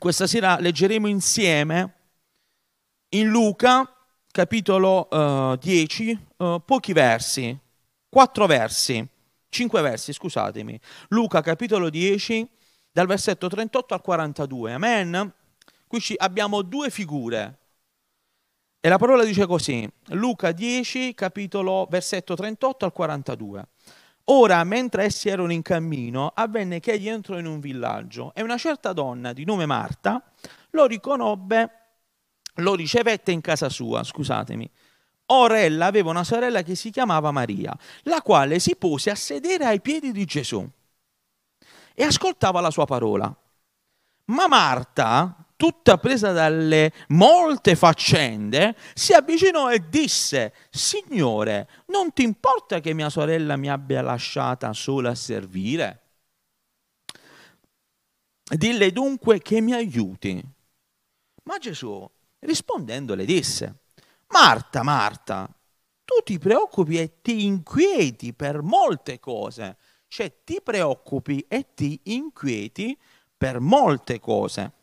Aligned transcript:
questa 0.00 0.26
sera 0.26 0.58
leggeremo 0.58 1.06
insieme 1.06 1.94
in 3.10 3.28
Luca, 3.28 3.86
capitolo 4.30 5.06
uh, 5.10 5.56
10, 5.58 6.26
uh, 6.38 6.62
pochi 6.64 6.94
versi, 6.94 7.56
quattro 8.08 8.46
versi, 8.46 9.06
cinque 9.50 9.82
versi, 9.82 10.14
scusatemi. 10.14 10.80
Luca, 11.08 11.42
capitolo 11.42 11.90
10, 11.90 12.48
dal 12.90 13.06
versetto 13.06 13.48
38 13.48 13.92
al 13.92 14.00
42. 14.00 14.72
Amen. 14.72 15.34
Qui 15.86 16.14
abbiamo 16.16 16.62
due 16.62 16.88
figure. 16.88 17.58
E 18.80 18.88
la 18.88 18.96
parola 18.96 19.22
dice 19.22 19.44
così, 19.44 19.86
Luca 20.12 20.52
10, 20.52 21.12
capitolo, 21.12 21.86
versetto 21.90 22.34
38 22.34 22.86
al 22.86 22.92
42. 22.92 23.68
Ora, 24.32 24.62
mentre 24.62 25.04
essi 25.04 25.28
erano 25.28 25.52
in 25.52 25.62
cammino, 25.62 26.30
avvenne 26.32 26.78
che 26.78 26.92
egli 26.92 27.08
entrò 27.08 27.36
in 27.36 27.46
un 27.46 27.58
villaggio 27.58 28.32
e 28.34 28.42
una 28.42 28.56
certa 28.56 28.92
donna 28.92 29.32
di 29.32 29.44
nome 29.44 29.66
Marta 29.66 30.22
lo 30.70 30.86
riconobbe, 30.86 31.70
lo 32.54 32.74
ricevette 32.76 33.32
in 33.32 33.40
casa 33.40 33.68
sua, 33.68 34.04
scusatemi. 34.04 34.70
Ora 35.26 35.60
ella 35.60 35.86
aveva 35.86 36.10
una 36.10 36.22
sorella 36.22 36.62
che 36.62 36.76
si 36.76 36.90
chiamava 36.90 37.32
Maria, 37.32 37.76
la 38.02 38.22
quale 38.22 38.60
si 38.60 38.76
pose 38.76 39.10
a 39.10 39.16
sedere 39.16 39.64
ai 39.64 39.80
piedi 39.80 40.12
di 40.12 40.24
Gesù 40.24 40.68
e 41.92 42.04
ascoltava 42.04 42.60
la 42.60 42.70
sua 42.70 42.84
parola. 42.84 43.36
Ma 44.26 44.46
Marta, 44.46 45.44
tutta 45.60 45.98
presa 45.98 46.32
dalle 46.32 46.90
molte 47.08 47.76
faccende, 47.76 48.74
si 48.94 49.12
avvicinò 49.12 49.70
e 49.70 49.90
disse, 49.90 50.54
Signore, 50.70 51.68
non 51.88 52.14
ti 52.14 52.22
importa 52.22 52.80
che 52.80 52.94
mia 52.94 53.10
sorella 53.10 53.56
mi 53.56 53.68
abbia 53.68 54.00
lasciata 54.00 54.72
sola 54.72 55.10
a 55.10 55.14
servire? 55.14 56.00
Dille 58.42 58.90
dunque 58.90 59.42
che 59.42 59.60
mi 59.60 59.74
aiuti. 59.74 60.42
Ma 61.42 61.58
Gesù 61.58 62.10
rispondendo 62.38 63.14
le 63.14 63.26
disse, 63.26 63.80
Marta, 64.28 64.82
Marta, 64.82 65.46
tu 66.06 66.22
ti 66.24 66.38
preoccupi 66.38 66.98
e 66.98 67.20
ti 67.20 67.44
inquieti 67.44 68.32
per 68.32 68.62
molte 68.62 69.18
cose, 69.18 69.76
cioè 70.08 70.42
ti 70.42 70.62
preoccupi 70.62 71.44
e 71.46 71.74
ti 71.74 72.00
inquieti 72.04 72.98
per 73.36 73.60
molte 73.60 74.18
cose 74.20 74.78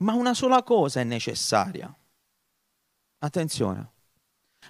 ma 0.00 0.14
una 0.14 0.34
sola 0.34 0.62
cosa 0.62 1.00
è 1.00 1.04
necessaria. 1.04 1.94
Attenzione, 3.18 3.92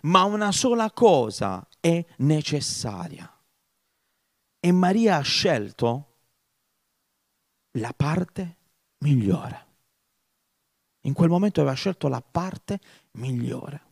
ma 0.03 0.25
una 0.25 0.53
sola 0.53 0.91
cosa 0.91 1.67
è 1.79 2.05
necessaria. 2.19 3.33
E 4.59 4.73
Maria 4.73 5.17
ha 5.17 5.23
scelto 5.23 6.17
la 7.79 7.93
parte 7.93 8.57
migliore. 8.99 9.69
In 11.05 11.15
quel 11.15 11.31
momento 11.31 11.61
aveva 11.61 11.75
scelto 11.75 12.09
la 12.09 12.21
parte 12.21 12.81
migliore, 13.13 13.83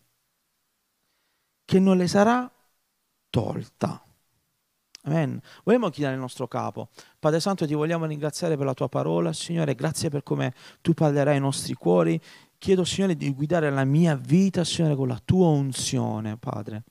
che 1.64 1.78
non 1.78 1.96
le 1.96 2.08
sarà 2.08 2.50
tolta. 3.30 4.04
Amen. 5.08 5.40
Vogliamo 5.64 5.88
chiedere 5.88 6.14
al 6.14 6.20
nostro 6.20 6.46
capo. 6.46 6.90
Padre 7.18 7.40
Santo, 7.40 7.66
ti 7.66 7.72
vogliamo 7.72 8.04
ringraziare 8.04 8.58
per 8.58 8.66
la 8.66 8.74
tua 8.74 8.90
parola. 8.90 9.32
Signore, 9.32 9.74
grazie 9.74 10.10
per 10.10 10.22
come 10.22 10.52
tu 10.82 10.92
parlerai 10.92 11.36
ai 11.36 11.40
nostri 11.40 11.72
cuori. 11.72 12.20
Chiedo, 12.58 12.84
Signore, 12.84 13.16
di 13.16 13.32
guidare 13.32 13.70
la 13.70 13.84
mia 13.84 14.14
vita, 14.16 14.64
Signore, 14.64 14.96
con 14.96 15.08
la 15.08 15.20
tua 15.24 15.48
unzione, 15.48 16.36
Padre. 16.36 16.82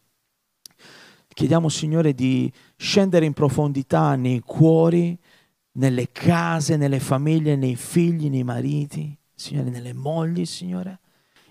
Chiediamo, 1.28 1.70
Signore, 1.70 2.16
di 2.16 2.52
scendere 2.76 3.26
in 3.26 3.34
profondità 3.34 4.16
nei 4.16 4.40
cuori, 4.40 5.16
nelle 5.74 6.12
case, 6.12 6.76
nelle 6.76 7.00
famiglie, 7.00 7.56
nei 7.56 7.76
figli, 7.76 8.32
nei 8.32 8.44
mariti, 8.44 9.16
Signore, 9.36 9.70
nelle 9.70 9.94
mogli, 9.94 10.44
Signore. 10.46 11.02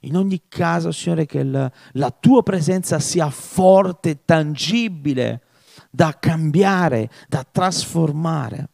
In 0.00 0.16
ogni 0.16 0.42
caso, 0.48 0.90
Signore, 0.90 1.26
che 1.26 1.44
la, 1.44 1.70
la 1.92 2.10
tua 2.10 2.42
presenza 2.42 2.98
sia 2.98 3.30
forte, 3.30 4.24
tangibile 4.24 5.42
da 5.96 6.14
cambiare, 6.20 7.10
da 7.26 7.42
trasformare. 7.50 8.68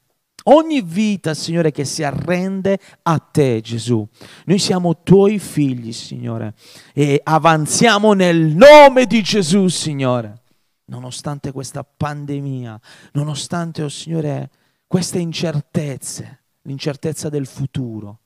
Ogni 0.46 0.82
vita, 0.82 1.34
Signore, 1.34 1.70
che 1.70 1.84
si 1.84 2.02
arrende 2.02 2.80
a 3.02 3.18
te, 3.20 3.60
Gesù. 3.60 4.04
Noi 4.46 4.58
siamo 4.58 5.04
tuoi 5.04 5.38
figli, 5.38 5.92
Signore, 5.92 6.54
e 6.92 7.20
avanziamo 7.22 8.12
nel 8.14 8.56
nome 8.56 9.06
di 9.06 9.22
Gesù, 9.22 9.68
Signore. 9.68 10.40
Nonostante 10.86 11.52
questa 11.52 11.84
pandemia, 11.84 12.80
nonostante, 13.12 13.84
oh 13.84 13.88
Signore, 13.88 14.50
queste 14.88 15.20
incertezze, 15.20 16.40
l'incertezza 16.62 17.28
del 17.28 17.46
futuro. 17.46 18.18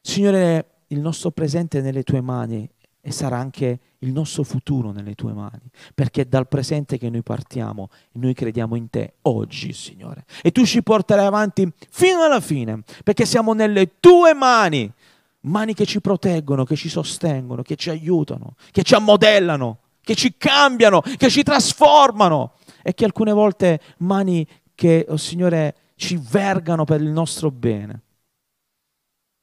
Signore, 0.00 0.84
il 0.88 1.00
nostro 1.00 1.32
presente 1.32 1.80
è 1.80 1.82
nelle 1.82 2.04
tue 2.04 2.20
mani 2.20 2.70
e 3.04 3.10
sarà 3.10 3.36
anche 3.36 3.80
il 3.98 4.12
nostro 4.12 4.44
futuro 4.44 4.92
nelle 4.92 5.16
tue 5.16 5.32
mani, 5.32 5.68
perché 5.92 6.22
è 6.22 6.24
dal 6.24 6.46
presente 6.46 6.98
che 6.98 7.10
noi 7.10 7.24
partiamo 7.24 7.88
e 8.12 8.18
noi 8.18 8.32
crediamo 8.32 8.76
in 8.76 8.88
te 8.90 9.14
oggi, 9.22 9.72
Signore. 9.72 10.24
E 10.40 10.52
tu 10.52 10.64
ci 10.64 10.84
porterai 10.84 11.26
avanti 11.26 11.70
fino 11.90 12.22
alla 12.22 12.40
fine, 12.40 12.82
perché 13.02 13.26
siamo 13.26 13.54
nelle 13.54 13.98
tue 13.98 14.34
mani, 14.34 14.90
mani 15.40 15.74
che 15.74 15.84
ci 15.84 16.00
proteggono, 16.00 16.62
che 16.62 16.76
ci 16.76 16.88
sostengono, 16.88 17.62
che 17.62 17.74
ci 17.74 17.90
aiutano, 17.90 18.54
che 18.70 18.84
ci 18.84 18.94
ammodellano, 18.94 19.78
che 20.00 20.14
ci 20.14 20.36
cambiano, 20.38 21.00
che 21.00 21.28
ci 21.28 21.42
trasformano 21.42 22.52
e 22.82 22.94
che 22.94 23.04
alcune 23.04 23.32
volte 23.32 23.80
mani 23.98 24.46
che, 24.76 25.06
oh 25.08 25.16
Signore, 25.16 25.74
ci 25.96 26.16
vergano 26.22 26.84
per 26.84 27.00
il 27.00 27.10
nostro 27.10 27.50
bene. 27.50 28.00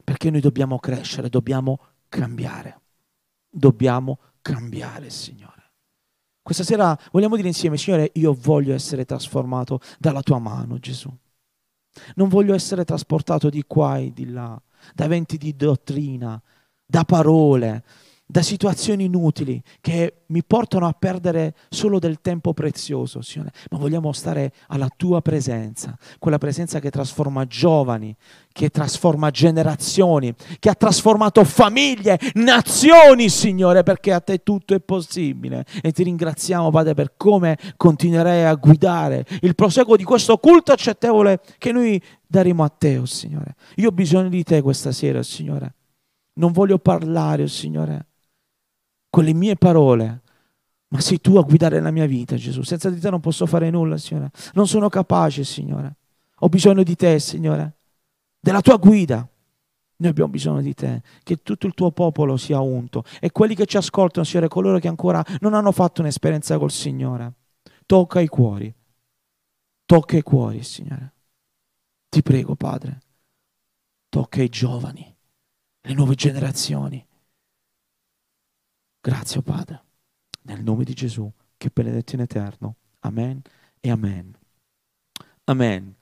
Perché 0.01 0.29
noi 0.29 0.39
dobbiamo 0.39 0.79
crescere, 0.79 1.27
dobbiamo 1.27 1.79
cambiare 2.07 2.79
dobbiamo 3.49 4.19
cambiare, 4.41 5.09
Signore. 5.09 5.57
Questa 6.41 6.63
sera 6.63 6.97
vogliamo 7.11 7.35
dire 7.35 7.47
insieme, 7.47 7.77
Signore, 7.77 8.11
io 8.15 8.33
voglio 8.33 8.73
essere 8.73 9.05
trasformato 9.05 9.79
dalla 9.97 10.21
tua 10.21 10.39
mano, 10.39 10.79
Gesù. 10.79 11.15
Non 12.15 12.29
voglio 12.29 12.53
essere 12.53 12.85
trasportato 12.85 13.49
di 13.49 13.63
qua 13.67 13.97
e 13.97 14.11
di 14.13 14.29
là, 14.29 14.59
da 14.93 15.05
eventi 15.05 15.37
di 15.37 15.55
dottrina, 15.55 16.41
da 16.85 17.03
parole, 17.03 17.83
da 18.31 18.43
situazioni 18.43 19.05
inutili 19.05 19.59
che 19.81 20.21
mi 20.27 20.43
portano 20.43 20.85
a 20.85 20.93
perdere 20.93 21.55
solo 21.67 21.97
del 21.97 22.21
tempo 22.21 22.53
prezioso, 22.53 23.23
Signore, 23.23 23.51
ma 23.71 23.79
vogliamo 23.79 24.11
stare 24.11 24.53
alla 24.67 24.87
tua 24.95 25.19
presenza, 25.23 25.97
quella 26.19 26.37
presenza 26.37 26.79
che 26.79 26.91
trasforma 26.91 27.47
giovani, 27.47 28.15
che 28.51 28.69
trasforma 28.69 29.31
generazioni, 29.31 30.31
che 30.59 30.69
ha 30.69 30.75
trasformato 30.75 31.43
famiglie, 31.43 32.19
nazioni, 32.35 33.29
Signore, 33.29 33.81
perché 33.81 34.13
a 34.13 34.19
te 34.19 34.43
tutto 34.43 34.75
è 34.75 34.79
possibile. 34.79 35.65
E 35.81 35.91
ti 35.91 36.03
ringraziamo, 36.03 36.69
Padre, 36.69 36.93
per 36.93 37.13
come 37.17 37.57
continuerai 37.77 38.43
a 38.43 38.53
guidare 38.53 39.25
il 39.41 39.55
proseguo 39.55 39.95
di 39.95 40.03
questo 40.03 40.37
culto 40.37 40.71
accettevole 40.71 41.41
che 41.57 41.71
noi 41.71 41.99
daremo 42.27 42.63
a 42.63 42.69
te, 42.69 42.99
oh 42.99 43.07
Signore. 43.07 43.55
Io 43.77 43.89
ho 43.89 43.91
bisogno 43.91 44.29
di 44.29 44.43
te 44.43 44.61
questa 44.61 44.91
sera, 44.91 45.23
Signore. 45.23 45.73
Non 46.33 46.51
voglio 46.51 46.77
parlare, 46.77 47.41
oh 47.41 47.47
Signore 47.47 48.08
con 49.09 49.23
le 49.23 49.33
mie 49.33 49.55
parole, 49.55 50.21
ma 50.89 50.99
sei 51.01 51.19
tu 51.21 51.37
a 51.37 51.43
guidare 51.43 51.79
la 51.79 51.91
mia 51.91 52.05
vita, 52.05 52.35
Gesù. 52.35 52.61
Senza 52.63 52.89
di 52.89 52.99
te 52.99 53.09
non 53.09 53.19
posso 53.19 53.45
fare 53.45 53.69
nulla, 53.69 53.97
Signore. 53.97 54.31
Non 54.53 54.67
sono 54.67 54.89
capace, 54.89 55.43
Signore. 55.43 55.97
Ho 56.39 56.49
bisogno 56.49 56.83
di 56.83 56.95
te, 56.95 57.19
Signore, 57.19 57.77
della 58.39 58.61
tua 58.61 58.77
guida. 58.77 59.27
Noi 59.97 60.09
abbiamo 60.09 60.31
bisogno 60.31 60.61
di 60.61 60.73
te, 60.73 61.01
che 61.23 61.43
tutto 61.43 61.67
il 61.67 61.73
tuo 61.73 61.91
popolo 61.91 62.37
sia 62.37 62.61
unto 62.61 63.03
e 63.19 63.31
quelli 63.31 63.53
che 63.53 63.65
ci 63.65 63.75
ascoltano, 63.75 64.25
Signore, 64.25 64.47
coloro 64.47 64.79
che 64.79 64.87
ancora 64.87 65.23
non 65.41 65.53
hanno 65.53 65.73
fatto 65.73 66.01
un'esperienza 66.01 66.57
col 66.57 66.71
Signore. 66.71 67.33
Tocca 67.85 68.21
i 68.21 68.27
cuori, 68.27 68.73
tocca 69.85 70.15
i 70.15 70.21
cuori, 70.21 70.63
Signore. 70.63 71.13
Ti 72.07 72.21
prego, 72.21 72.55
Padre, 72.55 73.01
tocca 74.07 74.41
i 74.41 74.49
giovani, 74.49 75.15
le 75.81 75.93
nuove 75.93 76.15
generazioni. 76.15 77.05
Grazie, 79.01 79.39
oh 79.39 79.43
Padre, 79.43 79.83
nel 80.43 80.61
nome 80.61 80.83
di 80.83 80.93
Gesù, 80.93 81.31
che 81.55 81.69
benedetto 81.73 82.15
in 82.15 82.21
eterno. 82.21 82.75
Amen 82.99 83.41
e 83.79 83.89
amen. 83.91 84.37
Amen. 85.45 85.95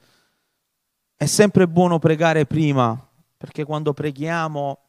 È 1.16 1.26
sempre 1.26 1.68
buono 1.68 2.00
pregare 2.00 2.46
prima, 2.46 3.08
perché 3.38 3.64
quando 3.64 3.94
preghiamo 3.94 4.80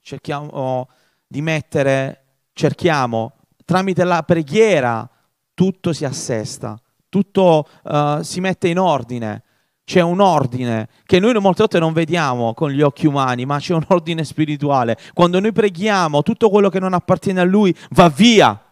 cerchiamo 0.00 0.88
di 1.26 1.42
mettere, 1.42 2.24
cerchiamo 2.52 3.34
tramite 3.64 4.04
la 4.04 4.22
preghiera 4.22 5.08
tutto 5.52 5.92
si 5.92 6.04
assesta, 6.06 6.80
tutto 7.10 7.68
uh, 7.82 8.22
si 8.22 8.40
mette 8.40 8.68
in 8.68 8.78
ordine 8.78 9.42
c'è 9.88 10.02
un 10.02 10.20
ordine 10.20 10.88
che 11.04 11.18
noi 11.18 11.32
molte 11.40 11.62
volte 11.62 11.78
non 11.78 11.94
vediamo 11.94 12.52
con 12.52 12.70
gli 12.70 12.82
occhi 12.82 13.06
umani, 13.06 13.46
ma 13.46 13.58
c'è 13.58 13.72
un 13.72 13.84
ordine 13.88 14.22
spirituale. 14.22 14.98
Quando 15.14 15.40
noi 15.40 15.52
preghiamo, 15.52 16.22
tutto 16.22 16.50
quello 16.50 16.68
che 16.68 16.78
non 16.78 16.92
appartiene 16.92 17.40
a 17.40 17.44
Lui 17.44 17.74
va 17.90 18.08
via. 18.08 18.62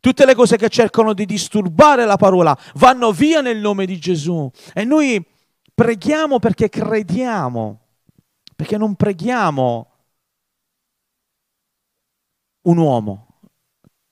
Tutte 0.00 0.24
le 0.26 0.34
cose 0.34 0.56
che 0.56 0.68
cercano 0.68 1.12
di 1.12 1.26
disturbare 1.26 2.04
la 2.04 2.16
parola 2.16 2.56
vanno 2.74 3.12
via 3.12 3.40
nel 3.40 3.58
nome 3.58 3.86
di 3.86 3.98
Gesù. 3.98 4.50
E 4.74 4.84
noi 4.84 5.24
Preghiamo 5.74 6.38
perché 6.38 6.68
crediamo, 6.68 7.80
perché 8.54 8.78
non 8.78 8.94
preghiamo 8.94 9.90
un 12.62 12.78
uomo, 12.78 13.40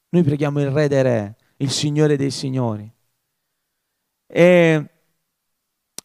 noi 0.08 0.24
preghiamo 0.24 0.60
il 0.60 0.72
Re 0.72 0.88
dei 0.88 1.02
Re, 1.02 1.36
il 1.58 1.70
Signore 1.70 2.16
dei 2.16 2.32
Signori. 2.32 2.92
E 4.26 4.90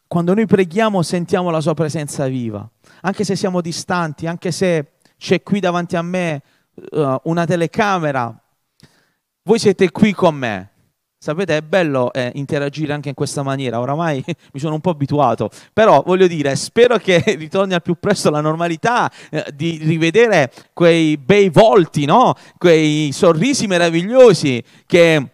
quando 0.07 0.33
noi 0.33 0.45
preghiamo 0.45 1.01
sentiamo 1.01 1.50
la 1.50 1.62
sua 1.62 1.74
presenza 1.74 2.27
viva, 2.27 2.68
anche 3.01 3.24
se 3.24 3.36
siamo 3.36 3.62
distanti, 3.62 4.25
anche 4.25 4.51
se 4.51 4.94
c'è 5.18 5.44
qui 5.44 5.59
davanti 5.59 5.95
a 5.95 6.01
me 6.01 6.42
uh, 6.92 7.15
una 7.24 7.45
telecamera, 7.45 8.33
voi 9.44 9.59
siete 9.59 9.92
qui 9.92 10.13
con 10.13 10.36
me. 10.36 10.71
Sapete, 11.19 11.57
è 11.57 11.62
bello 11.62 12.13
eh, 12.13 12.31
interagire 12.36 12.94
anche 12.94 13.09
in 13.09 13.15
questa 13.15 13.42
maniera, 13.42 13.80
oramai 13.80 14.24
mi 14.54 14.59
sono 14.59 14.75
un 14.75 14.81
po' 14.81 14.92
abituato, 14.92 15.50
però 15.74 16.04
voglio 16.06 16.27
dire, 16.27 16.56
spero 16.56 16.98
che 16.98 17.24
ritorni 17.38 17.74
al 17.74 17.81
più 17.81 17.95
presto 18.00 18.30
la 18.30 18.39
normalità 18.39 19.12
eh, 19.31 19.45
di 19.53 19.77
rivedere 19.81 20.51
quei 20.74 21.18
bei 21.18 21.50
volti, 21.50 22.06
no? 22.06 22.36
quei 22.57 23.12
sorrisi 23.12 23.65
meravigliosi 23.65 24.63
che 24.86 25.27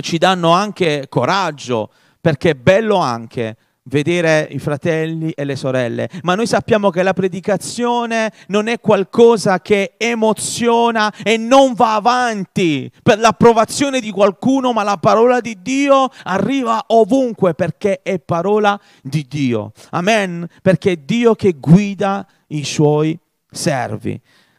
ci 0.00 0.18
danno 0.18 0.50
anche 0.50 1.06
coraggio, 1.08 1.90
perché 2.20 2.50
è 2.50 2.54
bello 2.54 2.96
anche 2.96 3.56
vedere 3.84 4.48
i 4.50 4.58
fratelli 4.58 5.30
e 5.32 5.44
le 5.44 5.56
sorelle, 5.56 6.08
ma 6.22 6.34
noi 6.34 6.46
sappiamo 6.46 6.90
che 6.90 7.02
la 7.02 7.12
predicazione 7.12 8.32
non 8.48 8.66
è 8.66 8.80
qualcosa 8.80 9.60
che 9.60 9.94
emoziona 9.98 11.12
e 11.22 11.36
non 11.36 11.74
va 11.74 11.94
avanti 11.94 12.90
per 13.02 13.18
l'approvazione 13.18 14.00
di 14.00 14.10
qualcuno, 14.10 14.72
ma 14.72 14.82
la 14.82 14.96
parola 14.96 15.40
di 15.40 15.58
Dio 15.60 16.08
arriva 16.22 16.84
ovunque 16.88 17.54
perché 17.54 18.00
è 18.02 18.18
parola 18.18 18.80
di 19.02 19.26
Dio. 19.28 19.72
Amen, 19.90 20.46
perché 20.62 20.92
è 20.92 20.96
Dio 20.96 21.34
che 21.34 21.54
guida 21.58 22.26
i 22.48 22.64
suoi 22.64 23.18
servi. 23.50 24.18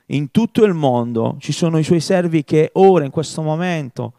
In 0.10 0.30
tutto 0.30 0.64
il 0.64 0.74
mondo 0.74 1.38
ci 1.40 1.52
sono 1.52 1.80
i 1.80 1.84
suoi 1.84 2.00
servi 2.00 2.44
che 2.44 2.70
ora, 2.74 3.06
in 3.06 3.12
questo 3.12 3.42
momento, 3.42 4.14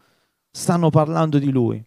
stanno 0.51 0.89
parlando 0.89 1.39
di 1.39 1.49
lui. 1.49 1.81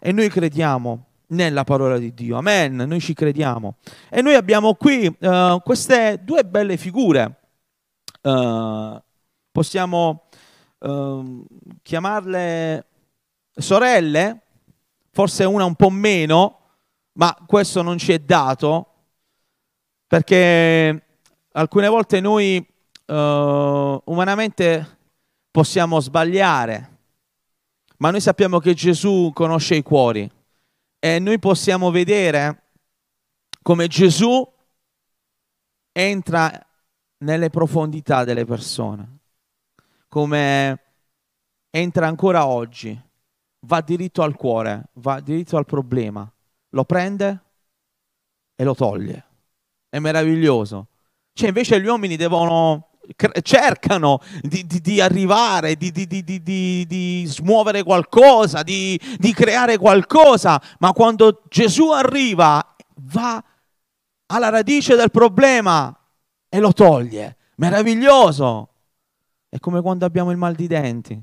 E 0.00 0.12
noi 0.12 0.30
crediamo 0.30 1.08
nella 1.28 1.64
parola 1.64 1.98
di 1.98 2.12
Dio. 2.12 2.36
Amen, 2.36 2.76
noi 2.76 3.00
ci 3.00 3.14
crediamo. 3.14 3.76
E 4.10 4.20
noi 4.22 4.34
abbiamo 4.34 4.74
qui 4.74 5.06
uh, 5.06 5.60
queste 5.62 6.20
due 6.22 6.44
belle 6.44 6.76
figure. 6.76 7.40
Uh, 8.22 9.00
possiamo 9.50 10.24
uh, 10.78 11.44
chiamarle 11.82 12.86
sorelle, 13.54 14.40
forse 15.10 15.44
una 15.44 15.64
un 15.64 15.74
po' 15.74 15.90
meno, 15.90 16.58
ma 17.12 17.36
questo 17.46 17.82
non 17.82 17.98
ci 17.98 18.12
è 18.12 18.18
dato, 18.18 18.86
perché 20.06 21.02
alcune 21.52 21.88
volte 21.88 22.20
noi 22.20 22.66
umanamente 23.06 24.98
possiamo 25.50 26.00
sbagliare, 26.00 26.90
ma 27.98 28.10
noi 28.10 28.20
sappiamo 28.20 28.58
che 28.58 28.72
Gesù 28.72 29.30
conosce 29.34 29.74
i 29.74 29.82
cuori 29.82 30.30
e 31.04 31.18
noi 31.18 31.38
possiamo 31.38 31.90
vedere 31.90 32.70
come 33.60 33.88
Gesù 33.88 34.42
entra 35.92 36.66
nelle 37.18 37.50
profondità 37.50 38.24
delle 38.24 38.46
persone, 38.46 39.18
come 40.08 40.80
entra 41.68 42.06
ancora 42.06 42.46
oggi, 42.46 42.98
va 43.66 43.82
diritto 43.82 44.22
al 44.22 44.34
cuore, 44.34 44.88
va 44.94 45.20
diritto 45.20 45.58
al 45.58 45.66
problema, 45.66 46.26
lo 46.70 46.84
prende 46.86 47.42
e 48.54 48.64
lo 48.64 48.74
toglie. 48.74 49.26
È 49.90 49.98
meraviglioso. 49.98 50.88
Cioè 51.34 51.48
invece 51.48 51.82
gli 51.82 51.86
uomini 51.86 52.16
devono 52.16 52.93
cercano 53.42 54.20
di, 54.40 54.66
di, 54.66 54.80
di 54.80 55.00
arrivare, 55.00 55.76
di, 55.76 55.90
di, 55.92 57.24
smuovere 57.26 57.82
qualcosa, 57.82 58.62
di, 58.62 58.98
creare 59.34 59.76
qualcosa, 59.78 60.60
ma 60.78 60.92
quando 60.92 61.42
Gesù 61.48 61.90
arriva 61.90 62.74
va 62.96 63.42
alla 64.26 64.48
radice 64.48 64.96
del 64.96 65.10
problema 65.10 65.96
e 66.48 66.58
lo 66.58 66.72
toglie. 66.72 67.36
Meraviglioso! 67.56 68.68
È 69.48 69.58
come 69.58 69.80
quando 69.82 70.04
abbiamo 70.04 70.30
il 70.30 70.36
mal 70.36 70.54
di 70.54 70.66
denti. 70.66 71.22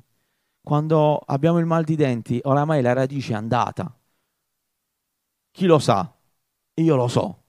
Quando 0.63 1.17
abbiamo 1.25 1.57
il 1.57 1.65
mal 1.65 1.83
di 1.83 1.95
denti, 1.95 2.39
oramai 2.43 2.81
la 2.81 2.93
radice 2.93 3.33
è 3.33 3.35
andata. 3.35 3.93
Chi 5.51 5.65
lo 5.65 5.79
sa? 5.79 6.09
Io 6.75 6.95
lo 6.95 7.07
so. 7.07 7.43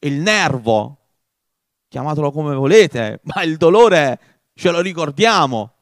Il 0.00 0.14
nervo 0.14 1.03
chiamatelo 1.94 2.32
come 2.32 2.56
volete, 2.56 3.20
ma 3.22 3.44
il 3.44 3.56
dolore 3.56 4.18
ce 4.52 4.72
lo 4.72 4.80
ricordiamo. 4.80 5.74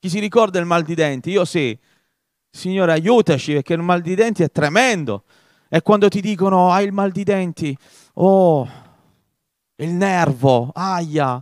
Chi 0.00 0.08
si 0.08 0.18
ricorda 0.18 0.58
il 0.58 0.64
mal 0.64 0.82
di 0.82 0.96
denti? 0.96 1.30
Io 1.30 1.44
sì. 1.44 1.78
Signore, 2.50 2.90
aiutaci 2.90 3.52
perché 3.52 3.74
il 3.74 3.80
mal 3.80 4.00
di 4.00 4.16
denti 4.16 4.42
è 4.42 4.50
tremendo. 4.50 5.22
E 5.68 5.80
quando 5.82 6.08
ti 6.08 6.20
dicono 6.20 6.72
hai 6.72 6.86
il 6.86 6.92
mal 6.92 7.12
di 7.12 7.22
denti, 7.22 7.76
oh, 8.14 8.68
il 9.76 9.90
nervo, 9.90 10.70
aia, 10.74 11.40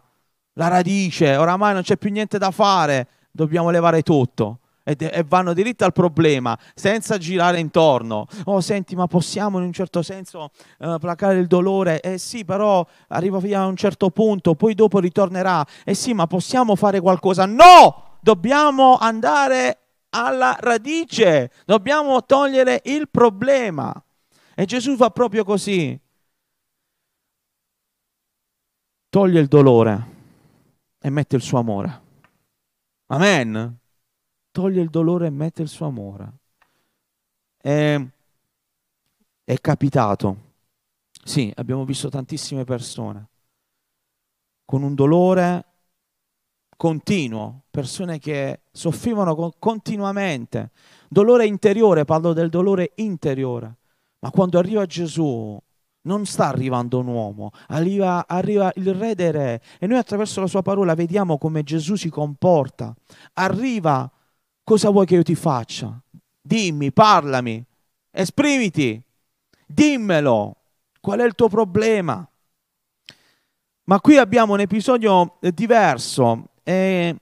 la 0.53 0.69
radice, 0.69 1.35
oramai 1.37 1.73
non 1.73 1.81
c'è 1.81 1.97
più 1.97 2.11
niente 2.11 2.37
da 2.37 2.51
fare, 2.51 3.09
dobbiamo 3.31 3.71
levare 3.71 4.03
tutto 4.03 4.59
e, 4.97 5.25
vanno 5.27 5.53
diritto 5.53 5.85
al 5.85 5.93
problema 5.93 6.59
senza 6.75 7.19
girare 7.19 7.59
intorno. 7.59 8.27
Oh, 8.45 8.61
senti, 8.61 8.97
ma 8.97 9.07
possiamo 9.07 9.59
in 9.59 9.65
un 9.65 9.73
certo 9.73 10.03
senso 10.03 10.51
uh, 10.79 10.99
placare 10.99 11.39
il 11.39 11.47
dolore? 11.47 12.01
Eh 12.01 12.17
sì, 12.17 12.45
però 12.45 12.87
arriva 13.09 13.39
fino 13.41 13.61
a 13.61 13.67
un 13.67 13.77
certo 13.77 14.11
punto, 14.11 14.55
poi 14.55 14.75
dopo 14.75 14.99
ritornerà. 14.99 15.67
Eh 15.85 15.95
sì, 15.95 16.15
ma 16.15 16.27
possiamo 16.27 16.75
fare 16.77 17.01
qualcosa? 17.01 17.45
No! 17.45 18.05
Dobbiamo 18.21 18.97
andare 18.97 19.79
alla 20.11 20.57
radice, 20.59 21.53
dobbiamo 21.65 22.25
togliere 22.25 22.81
il 22.85 23.09
problema. 23.11 23.93
E 24.55 24.65
Gesù 24.65 24.97
fa 24.97 25.11
proprio 25.11 25.45
così. 25.45 25.99
Toglie 29.11 29.41
il 29.41 29.47
dolore 29.47 30.07
e 31.01 31.11
mette 31.11 31.37
il 31.37 31.43
suo 31.43 31.59
amore. 31.59 32.07
Amen 33.07 33.79
toglie 34.59 34.83
il 34.83 34.91
dolore 34.91 35.29
e 35.29 35.31
mette 35.31 35.63
il 35.63 35.69
suo 35.69 35.87
amore. 35.87 36.33
È, 37.57 38.05
è 39.45 39.61
capitato, 39.61 40.37
sì, 41.23 41.53
abbiamo 41.55 41.85
visto 41.85 42.09
tantissime 42.09 42.65
persone 42.65 43.29
con 44.65 44.83
un 44.83 44.97
dolore 44.97 45.65
continuo, 46.77 47.67
persone 47.71 48.19
che 48.19 48.63
soffrivano 48.73 49.55
continuamente, 49.61 50.73
dolore 51.09 51.47
interiore, 51.47 52.05
parlo 52.05 52.33
del 52.33 52.49
dolore 52.49 52.91
interiore, 52.97 53.77
ma 54.19 54.33
quando 54.33 54.59
arriva 54.59 54.87
Gesù 54.87 55.57
non 56.03 56.27
sta 56.27 56.49
arrivando 56.49 56.99
un 56.99 57.07
uomo, 57.07 57.51
arriva, 57.69 58.27
arriva, 58.27 58.73
il 58.75 58.93
re 58.93 59.15
dei 59.15 59.31
re. 59.31 59.63
E 59.79 59.87
noi 59.87 59.99
attraverso 59.99 60.41
la 60.41 60.49
sua 60.49 60.63
parola 60.63 60.95
vediamo 60.95 61.39
come 61.39 61.63
Gesù 61.63 61.95
si 61.95 62.09
comporta, 62.09 62.93
arriva 63.35 64.11
Cosa 64.69 64.91
vuoi 64.91 65.07
che 65.07 65.15
io 65.15 65.23
ti 65.23 65.35
faccia? 65.35 65.99
Dimmi, 66.43 66.93
parlami, 66.93 67.65
esprimiti, 68.11 69.03
dimmelo. 69.67 70.57
Qual 71.01 71.21
è 71.21 71.25
il 71.25 71.35
tuo 71.35 71.49
problema? 71.49 72.29
Ma 73.85 74.01
qui 74.01 74.19
abbiamo 74.19 74.53
un 74.53 74.61
episodio 74.61 75.39
diverso. 75.41 76.51
E 76.65 77.17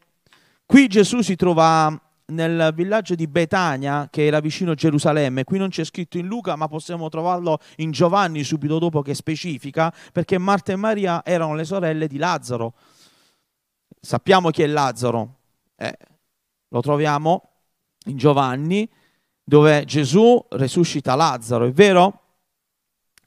qui 0.66 0.88
Gesù 0.88 1.20
si 1.20 1.36
trova 1.36 1.96
nel 2.32 2.72
villaggio 2.74 3.14
di 3.14 3.28
Betania, 3.28 4.08
che 4.10 4.26
era 4.26 4.40
vicino 4.40 4.72
a 4.72 4.74
Gerusalemme. 4.74 5.44
Qui 5.44 5.58
non 5.58 5.68
c'è 5.68 5.84
scritto 5.84 6.18
in 6.18 6.26
Luca, 6.26 6.56
ma 6.56 6.66
possiamo 6.66 7.08
trovarlo 7.08 7.60
in 7.76 7.92
Giovanni 7.92 8.42
subito 8.42 8.80
dopo 8.80 9.02
che 9.02 9.14
specifica, 9.14 9.94
perché 10.10 10.36
Marta 10.36 10.72
e 10.72 10.76
Maria 10.76 11.24
erano 11.24 11.54
le 11.54 11.62
sorelle 11.62 12.08
di 12.08 12.16
Lazzaro. 12.16 12.74
Sappiamo 14.00 14.50
chi 14.50 14.62
è 14.62 14.66
Lazzaro. 14.66 15.34
Eh, 15.76 15.96
lo 16.68 16.80
troviamo 16.80 17.50
in 18.06 18.16
Giovanni, 18.16 18.88
dove 19.42 19.84
Gesù 19.84 20.44
resuscita 20.50 21.14
Lazzaro, 21.14 21.66
è 21.66 21.72
vero? 21.72 22.22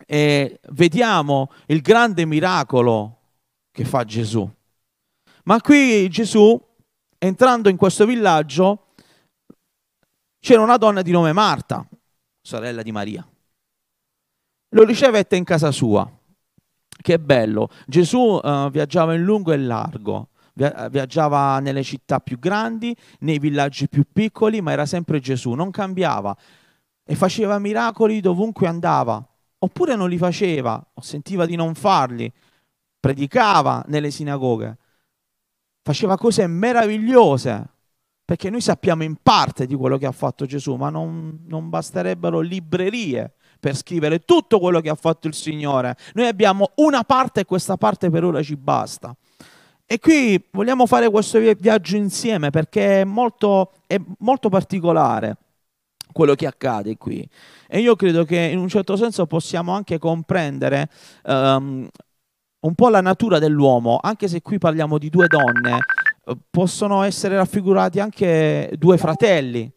E 0.05 0.60
vediamo 0.72 1.51
il 1.67 1.81
grande 1.81 2.25
miracolo 2.25 3.19
che 3.72 3.86
fa 3.86 4.03
Gesù. 4.03 4.50
Ma 5.43 5.62
qui 5.62 6.10
Gesù, 6.10 6.60
entrando 7.17 7.69
in 7.69 7.77
questo 7.77 8.05
villaggio, 8.05 8.88
c'era 10.39 10.62
una 10.62 10.77
donna 10.77 11.01
di 11.01 11.12
nome 11.12 11.34
Marta, 11.34 11.88
sorella 12.41 12.81
di 12.81 12.91
Maria. 12.91 13.27
Lo 14.69 14.84
ricevette 14.84 15.36
in 15.36 15.43
casa 15.43 15.72
sua. 15.72 16.10
Che 17.01 17.19
bello. 17.19 17.69
Gesù 17.88 18.39
uh, 18.41 18.69
viaggiava 18.69 19.13
in 19.13 19.24
lungo 19.24 19.53
e 19.53 19.58
largo 19.58 20.28
viaggiava 20.89 21.59
nelle 21.59 21.83
città 21.83 22.19
più 22.19 22.37
grandi, 22.37 22.95
nei 23.19 23.39
villaggi 23.39 23.87
più 23.87 24.03
piccoli, 24.11 24.61
ma 24.61 24.71
era 24.71 24.85
sempre 24.85 25.19
Gesù, 25.19 25.51
non 25.51 25.71
cambiava 25.71 26.35
e 27.03 27.15
faceva 27.15 27.57
miracoli 27.57 28.19
dovunque 28.21 28.67
andava. 28.67 29.25
oppure 29.59 29.95
non 29.95 30.09
li 30.09 30.17
faceva 30.17 30.83
o 30.93 31.01
sentiva 31.01 31.45
di 31.45 31.55
non 31.55 31.75
farli, 31.75 32.31
predicava 32.99 33.83
nelle 33.87 34.11
sinagoghe, 34.11 34.77
faceva 35.81 36.17
cose 36.17 36.47
meravigliose, 36.47 37.67
perché 38.23 38.49
noi 38.49 38.61
sappiamo 38.61 39.03
in 39.03 39.15
parte 39.21 39.65
di 39.65 39.75
quello 39.75 39.97
che 39.97 40.05
ha 40.05 40.11
fatto 40.11 40.45
Gesù, 40.45 40.75
ma 40.75 40.89
non, 40.89 41.43
non 41.47 41.69
basterebbero 41.69 42.39
librerie 42.39 43.33
per 43.59 43.75
scrivere 43.75 44.19
tutto 44.19 44.59
quello 44.59 44.79
che 44.81 44.89
ha 44.89 44.95
fatto 44.95 45.27
il 45.27 45.33
Signore. 45.33 45.97
Noi 46.13 46.27
abbiamo 46.27 46.71
una 46.75 47.03
parte 47.03 47.41
e 47.41 47.45
questa 47.45 47.75
parte 47.75 48.09
per 48.09 48.23
ora 48.23 48.41
ci 48.41 48.55
basta. 48.55 49.15
E 49.91 49.98
qui 49.98 50.39
vogliamo 50.51 50.86
fare 50.86 51.10
questo 51.10 51.39
viaggio 51.39 51.96
insieme 51.96 52.51
perché 52.51 53.01
è 53.01 53.03
molto, 53.05 53.72
è 53.88 54.00
molto 54.19 54.48
particolare 54.48 55.38
quello 56.12 56.36
che 56.36 56.46
accade 56.46 56.96
qui. 56.96 57.27
E 57.67 57.79
io 57.79 57.96
credo 57.96 58.24
che 58.24 58.38
in 58.38 58.60
un 58.60 58.67
certo 58.67 58.96
senso 58.96 59.25
possiamo 59.25 59.74
anche 59.74 59.98
comprendere 59.98 60.91
um, 61.24 61.88
un 62.60 62.75
po' 62.75 62.89
la 62.89 63.01
natura 63.01 63.39
dell'uomo, 63.39 63.98
anche 64.00 64.27
se 64.27 64.43
qui 64.43 64.60
parliamo 64.60 65.00
di 65.00 65.10
due 65.10 65.25
donne, 65.25 65.79
possono 66.51 67.01
essere 67.01 67.38
raffigurati 67.38 68.00
anche 68.00 68.72
due 68.77 69.00
fratelli, 69.00 69.72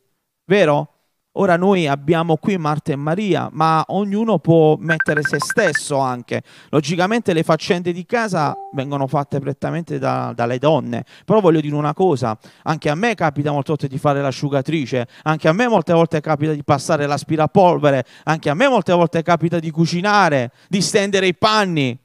vero? 0.44 0.91
Ora 1.36 1.56
noi 1.56 1.86
abbiamo 1.86 2.36
qui 2.36 2.58
Marta 2.58 2.92
e 2.92 2.96
Maria, 2.96 3.48
ma 3.52 3.82
ognuno 3.88 4.38
può 4.38 4.76
mettere 4.78 5.22
se 5.22 5.38
stesso 5.40 5.96
anche. 5.96 6.42
Logicamente 6.68 7.32
le 7.32 7.42
faccende 7.42 7.90
di 7.92 8.04
casa 8.04 8.54
vengono 8.74 9.06
fatte 9.06 9.38
prettamente 9.40 9.98
da, 9.98 10.34
dalle 10.34 10.58
donne, 10.58 11.06
però 11.24 11.40
voglio 11.40 11.62
dire 11.62 11.74
una 11.74 11.94
cosa, 11.94 12.36
anche 12.64 12.90
a 12.90 12.94
me 12.94 13.14
capita 13.14 13.50
molte 13.50 13.68
volte 13.68 13.88
di 13.88 13.96
fare 13.96 14.20
l'asciugatrice, 14.20 15.06
anche 15.22 15.48
a 15.48 15.54
me 15.54 15.68
molte 15.68 15.94
volte 15.94 16.20
capita 16.20 16.52
di 16.52 16.62
passare 16.64 17.06
l'aspirapolvere, 17.06 18.04
anche 18.24 18.50
a 18.50 18.54
me 18.54 18.68
molte 18.68 18.92
volte 18.92 19.22
capita 19.22 19.58
di 19.58 19.70
cucinare, 19.70 20.52
di 20.68 20.82
stendere 20.82 21.28
i 21.28 21.34
panni, 21.34 21.98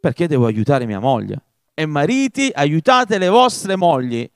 perché 0.00 0.26
devo 0.26 0.46
aiutare 0.46 0.84
mia 0.84 0.98
moglie. 0.98 1.42
E 1.74 1.86
mariti, 1.86 2.50
aiutate 2.52 3.18
le 3.18 3.28
vostre 3.28 3.76
mogli. 3.76 4.28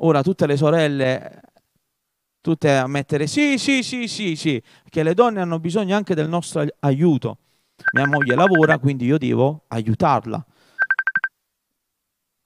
Ora 0.00 0.22
tutte 0.22 0.46
le 0.46 0.56
sorelle 0.56 1.40
tutte 2.46 2.76
a 2.76 2.86
mettere 2.86 3.26
sì, 3.26 3.58
sì, 3.58 3.82
sì, 3.82 4.06
sì, 4.06 4.36
sì, 4.36 4.62
perché 4.84 5.02
le 5.02 5.14
donne 5.14 5.40
hanno 5.40 5.58
bisogno 5.58 5.96
anche 5.96 6.14
del 6.14 6.28
nostro 6.28 6.64
aiuto. 6.78 7.38
Mia 7.94 8.06
moglie 8.06 8.36
lavora, 8.36 8.78
quindi 8.78 9.04
io 9.04 9.18
devo 9.18 9.64
aiutarla. 9.66 10.46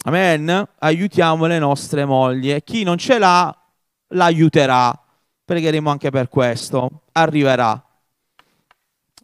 Amen? 0.04 0.68
Aiutiamo 0.78 1.44
le 1.44 1.58
nostre 1.58 2.06
mogli 2.06 2.50
e 2.50 2.64
chi 2.64 2.82
non 2.82 2.96
ce 2.96 3.18
l'ha 3.18 3.54
l'aiuterà. 4.14 4.98
Pregheremo 5.44 5.90
anche 5.90 6.08
per 6.08 6.30
questo. 6.30 7.02
Arriverà. 7.12 7.84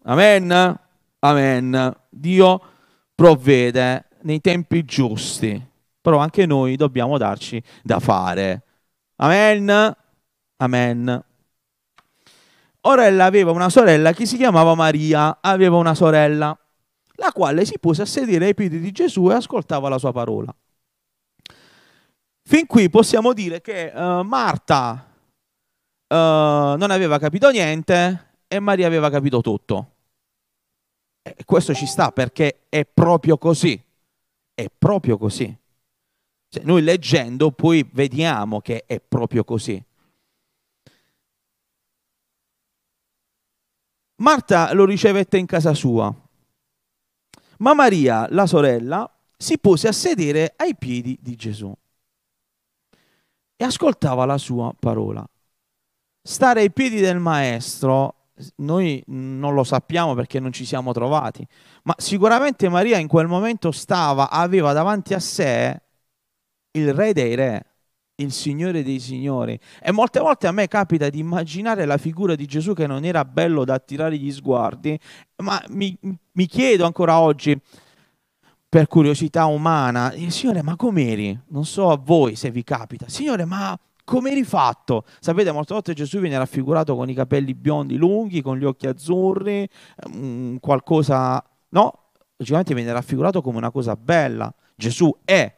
Amen? 0.02 0.78
Amen. 1.20 1.96
Dio 2.10 2.60
provvede 3.14 4.08
nei 4.24 4.42
tempi 4.42 4.84
giusti, 4.84 5.58
però 6.02 6.18
anche 6.18 6.44
noi 6.44 6.76
dobbiamo 6.76 7.16
darci 7.16 7.62
da 7.82 7.98
fare. 7.98 8.62
Amen? 9.16 10.04
Amen. 10.58 11.24
Orella 12.82 13.24
aveva 13.24 13.50
una 13.50 13.68
sorella 13.68 14.12
che 14.12 14.26
si 14.26 14.36
chiamava 14.36 14.74
Maria, 14.74 15.38
aveva 15.40 15.76
una 15.76 15.94
sorella, 15.94 16.56
la 17.16 17.32
quale 17.32 17.64
si 17.64 17.78
pose 17.78 18.02
a 18.02 18.06
sedere 18.06 18.46
ai 18.46 18.54
piedi 18.54 18.78
di 18.78 18.92
Gesù 18.92 19.30
e 19.30 19.34
ascoltava 19.34 19.88
la 19.88 19.98
sua 19.98 20.12
parola. 20.12 20.54
Fin 22.48 22.66
qui 22.66 22.88
possiamo 22.88 23.32
dire 23.32 23.60
che 23.60 23.90
uh, 23.92 24.22
Marta 24.22 25.04
uh, 26.06 26.14
non 26.14 26.90
aveva 26.90 27.18
capito 27.18 27.50
niente 27.50 28.34
e 28.46 28.60
Maria 28.60 28.86
aveva 28.86 29.10
capito 29.10 29.40
tutto. 29.40 29.90
E 31.22 31.44
questo 31.44 31.74
ci 31.74 31.86
sta 31.86 32.12
perché 32.12 32.66
è 32.68 32.84
proprio 32.84 33.36
così. 33.36 33.82
È 34.54 34.66
proprio 34.78 35.18
così. 35.18 35.54
Cioè, 36.48 36.62
noi 36.62 36.82
leggendo 36.82 37.50
poi 37.50 37.84
vediamo 37.92 38.60
che 38.60 38.84
è 38.86 39.00
proprio 39.00 39.42
così. 39.42 39.82
Marta 44.18 44.72
lo 44.72 44.86
ricevette 44.86 45.36
in 45.36 45.44
casa 45.44 45.74
sua, 45.74 46.14
ma 47.58 47.74
Maria, 47.74 48.26
la 48.30 48.46
sorella, 48.46 49.10
si 49.36 49.58
pose 49.58 49.88
a 49.88 49.92
sedere 49.92 50.54
ai 50.56 50.74
piedi 50.74 51.18
di 51.20 51.36
Gesù 51.36 51.74
e 53.56 53.64
ascoltava 53.64 54.24
la 54.24 54.38
sua 54.38 54.74
parola. 54.78 55.26
Stare 56.22 56.60
ai 56.60 56.72
piedi 56.72 57.00
del 57.00 57.18
maestro, 57.18 58.30
noi 58.56 59.02
non 59.06 59.54
lo 59.54 59.64
sappiamo 59.64 60.14
perché 60.14 60.40
non 60.40 60.52
ci 60.52 60.64
siamo 60.64 60.92
trovati, 60.92 61.46
ma 61.84 61.94
sicuramente 61.98 62.68
Maria 62.68 62.98
in 62.98 63.08
quel 63.08 63.26
momento 63.26 63.70
stava, 63.70 64.30
aveva 64.30 64.72
davanti 64.72 65.12
a 65.12 65.20
sé 65.20 65.82
il 66.72 66.92
re 66.94 67.12
dei 67.12 67.34
re 67.34 67.75
il 68.16 68.32
Signore 68.32 68.82
dei 68.82 68.98
Signori. 68.98 69.58
E 69.82 69.92
molte 69.92 70.20
volte 70.20 70.46
a 70.46 70.52
me 70.52 70.68
capita 70.68 71.08
di 71.08 71.18
immaginare 71.18 71.84
la 71.84 71.98
figura 71.98 72.34
di 72.34 72.46
Gesù 72.46 72.72
che 72.72 72.86
non 72.86 73.04
era 73.04 73.24
bello 73.24 73.64
da 73.64 73.74
attirare 73.74 74.16
gli 74.16 74.32
sguardi, 74.32 74.98
ma 75.42 75.62
mi, 75.68 75.96
mi 76.32 76.46
chiedo 76.46 76.86
ancora 76.86 77.20
oggi, 77.20 77.58
per 78.68 78.88
curiosità 78.88 79.46
umana, 79.46 80.12
Signore, 80.28 80.62
ma 80.62 80.76
com'eri? 80.76 81.38
Non 81.48 81.64
so 81.64 81.90
a 81.90 81.96
voi 81.96 82.36
se 82.36 82.50
vi 82.50 82.62
capita. 82.62 83.08
Signore, 83.08 83.44
ma 83.44 83.78
come 84.04 84.30
eri 84.30 84.44
fatto? 84.44 85.04
Sapete, 85.20 85.52
molte 85.52 85.74
volte 85.74 85.94
Gesù 85.94 86.18
viene 86.20 86.38
raffigurato 86.38 86.94
con 86.94 87.08
i 87.08 87.14
capelli 87.14 87.54
biondi 87.54 87.96
lunghi, 87.96 88.42
con 88.42 88.58
gli 88.58 88.64
occhi 88.64 88.86
azzurri, 88.86 89.68
um, 90.12 90.58
qualcosa... 90.60 91.42
No, 91.70 92.10
logicamente 92.36 92.74
viene 92.74 92.92
raffigurato 92.92 93.42
come 93.42 93.58
una 93.58 93.70
cosa 93.70 93.96
bella. 93.96 94.52
Gesù 94.74 95.14
è 95.24 95.55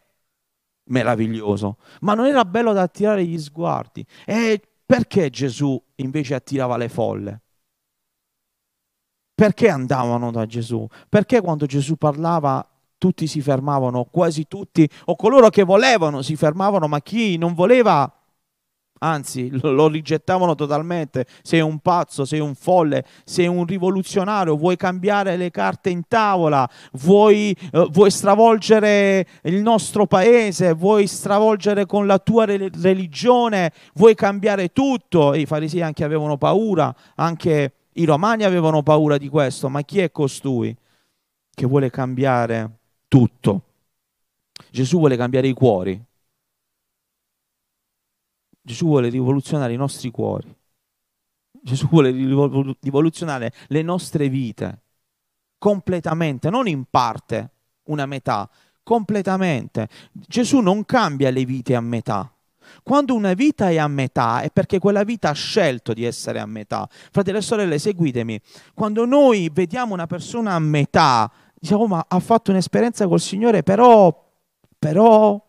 meraviglioso, 0.88 1.78
ma 2.00 2.14
non 2.14 2.26
era 2.26 2.44
bello 2.44 2.72
da 2.72 2.82
attirare 2.82 3.24
gli 3.24 3.38
sguardi. 3.38 4.04
E 4.24 4.60
perché 4.84 5.30
Gesù 5.30 5.80
invece 5.96 6.34
attirava 6.34 6.76
le 6.76 6.88
folle? 6.88 7.42
Perché 9.34 9.68
andavano 9.68 10.32
da 10.32 10.46
Gesù? 10.46 10.86
Perché 11.08 11.40
quando 11.40 11.66
Gesù 11.66 11.96
parlava 11.96 12.66
tutti 12.98 13.28
si 13.28 13.40
fermavano, 13.40 14.04
quasi 14.04 14.48
tutti, 14.48 14.88
o 15.04 15.14
coloro 15.14 15.48
che 15.48 15.62
volevano 15.62 16.22
si 16.22 16.34
fermavano, 16.34 16.88
ma 16.88 17.00
chi 17.00 17.36
non 17.38 17.54
voleva 17.54 18.12
anzi 18.98 19.48
lo 19.62 19.88
rigettavano 19.88 20.54
totalmente, 20.54 21.26
sei 21.42 21.60
un 21.60 21.78
pazzo, 21.78 22.24
sei 22.24 22.40
un 22.40 22.54
folle, 22.54 23.04
sei 23.24 23.46
un 23.46 23.64
rivoluzionario, 23.64 24.56
vuoi 24.56 24.76
cambiare 24.76 25.36
le 25.36 25.50
carte 25.50 25.90
in 25.90 26.02
tavola, 26.06 26.68
vuoi, 26.92 27.56
eh, 27.72 27.88
vuoi 27.90 28.10
stravolgere 28.10 29.26
il 29.42 29.60
nostro 29.62 30.06
paese, 30.06 30.72
vuoi 30.74 31.06
stravolgere 31.06 31.86
con 31.86 32.06
la 32.06 32.18
tua 32.18 32.44
religione, 32.44 33.72
vuoi 33.94 34.14
cambiare 34.14 34.72
tutto. 34.72 35.32
E 35.32 35.40
I 35.40 35.46
farisei 35.46 35.82
anche 35.82 36.04
avevano 36.04 36.36
paura, 36.36 36.94
anche 37.16 37.72
i 37.94 38.04
romani 38.04 38.44
avevano 38.44 38.82
paura 38.82 39.18
di 39.18 39.28
questo, 39.28 39.68
ma 39.68 39.82
chi 39.82 40.00
è 40.00 40.10
costui 40.10 40.74
che 41.54 41.66
vuole 41.66 41.90
cambiare 41.90 42.78
tutto? 43.08 43.62
Gesù 44.70 44.98
vuole 44.98 45.16
cambiare 45.16 45.48
i 45.48 45.52
cuori, 45.52 46.00
Gesù 48.68 48.84
vuole 48.84 49.08
rivoluzionare 49.08 49.72
i 49.72 49.76
nostri 49.76 50.10
cuori. 50.10 50.54
Gesù 51.62 51.88
vuole 51.88 52.10
rivoluzionare 52.10 53.50
le 53.68 53.80
nostre 53.80 54.28
vite 54.28 54.82
completamente, 55.56 56.50
non 56.50 56.68
in 56.68 56.84
parte, 56.88 57.50
una 57.84 58.04
metà, 58.04 58.46
completamente. 58.82 59.88
Gesù 60.12 60.58
non 60.58 60.84
cambia 60.84 61.30
le 61.30 61.46
vite 61.46 61.74
a 61.74 61.80
metà. 61.80 62.30
Quando 62.82 63.14
una 63.14 63.32
vita 63.32 63.70
è 63.70 63.78
a 63.78 63.88
metà 63.88 64.42
è 64.42 64.50
perché 64.50 64.78
quella 64.78 65.02
vita 65.02 65.30
ha 65.30 65.32
scelto 65.32 65.94
di 65.94 66.04
essere 66.04 66.38
a 66.38 66.44
metà. 66.44 66.86
Fratelli 66.90 67.38
e 67.38 67.40
sorelle, 67.40 67.78
seguitemi. 67.78 68.38
Quando 68.74 69.06
noi 69.06 69.48
vediamo 69.50 69.94
una 69.94 70.06
persona 70.06 70.52
a 70.52 70.58
metà, 70.58 71.32
diciamo, 71.58 71.86
ma 71.86 72.04
ha 72.06 72.20
fatto 72.20 72.50
un'esperienza 72.50 73.08
col 73.08 73.20
Signore, 73.20 73.62
però, 73.62 74.14
però, 74.78 75.42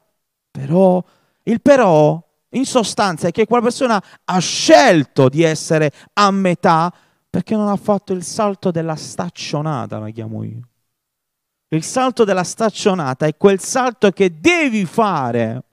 però, 0.49 1.03
il 1.43 1.61
però 1.61 2.27
in 2.51 2.65
sostanza 2.65 3.27
è 3.27 3.31
che 3.31 3.45
quella 3.45 3.63
persona 3.63 4.01
ha 4.25 4.39
scelto 4.39 5.29
di 5.29 5.43
essere 5.43 5.91
a 6.13 6.31
metà 6.31 6.91
perché 7.29 7.55
non 7.55 7.67
ha 7.67 7.75
fatto 7.75 8.13
il 8.13 8.23
salto 8.23 8.71
della 8.71 8.95
staccionata, 8.95 9.99
la 9.99 10.09
chiamo 10.09 10.43
io. 10.43 10.61
Il 11.69 11.83
salto 11.83 12.23
della 12.23 12.43
staccionata 12.43 13.27
è 13.27 13.37
quel 13.37 13.59
salto 13.59 14.09
che 14.09 14.39
devi 14.39 14.85
fare 14.85 15.63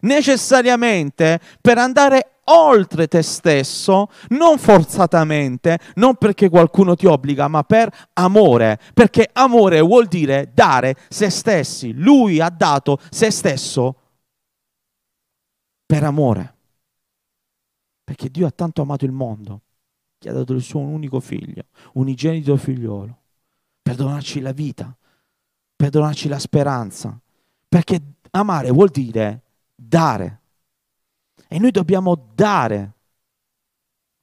necessariamente 0.00 1.38
per 1.60 1.76
andare 1.76 2.38
oltre 2.44 3.06
te 3.06 3.22
stesso, 3.22 4.08
non 4.28 4.58
forzatamente, 4.58 5.78
non 5.94 6.16
perché 6.16 6.48
qualcuno 6.48 6.94
ti 6.94 7.06
obbliga, 7.06 7.48
ma 7.48 7.62
per 7.62 7.90
amore, 8.14 8.78
perché 8.94 9.28
amore 9.32 9.80
vuol 9.80 10.06
dire 10.06 10.50
dare 10.54 10.96
se 11.08 11.28
stessi. 11.28 11.92
Lui 11.92 12.40
ha 12.40 12.48
dato 12.48 12.98
se 13.10 13.30
stesso 13.30 13.96
per 15.86 16.04
amore. 16.04 16.54
Perché 18.04 18.30
Dio 18.30 18.46
ha 18.46 18.50
tanto 18.50 18.82
amato 18.82 19.04
il 19.04 19.12
mondo. 19.12 19.60
che 20.18 20.30
ha 20.30 20.32
dato 20.32 20.54
il 20.54 20.62
suo 20.62 20.80
unico 20.80 21.20
figlio, 21.20 21.64
unigenito 21.94 22.56
figliolo, 22.56 23.18
per 23.82 23.94
donarci 23.94 24.40
la 24.40 24.52
vita, 24.52 24.96
per 25.76 25.90
donarci 25.90 26.28
la 26.28 26.38
speranza. 26.38 27.20
Perché 27.68 28.00
amare 28.30 28.70
vuol 28.70 28.88
dire 28.88 29.42
dare. 29.74 30.40
E 31.46 31.58
noi 31.58 31.70
dobbiamo 31.70 32.30
dare 32.34 32.92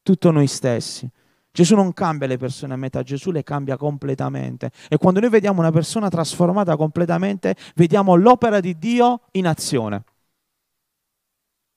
tutto 0.02 0.32
noi 0.32 0.48
stessi. 0.48 1.08
Gesù 1.52 1.76
non 1.76 1.94
cambia 1.94 2.28
le 2.28 2.38
persone 2.38 2.74
a 2.74 2.78
metà, 2.78 3.04
Gesù 3.04 3.30
le 3.30 3.44
cambia 3.44 3.78
completamente. 3.78 4.72
E 4.90 4.98
quando 4.98 5.20
noi 5.20 5.30
vediamo 5.30 5.60
una 5.60 5.72
persona 5.72 6.10
trasformata 6.10 6.76
completamente, 6.78 7.56
vediamo 7.76 8.16
l'opera 8.16 8.60
di 8.60 8.78
Dio 8.78 9.22
in 9.32 9.48
azione. 9.48 10.04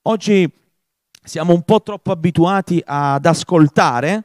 Oggi 0.06 0.46
siamo 1.22 1.54
un 1.54 1.62
po' 1.62 1.80
troppo 1.80 2.12
abituati 2.12 2.82
ad 2.84 3.24
ascoltare, 3.24 4.22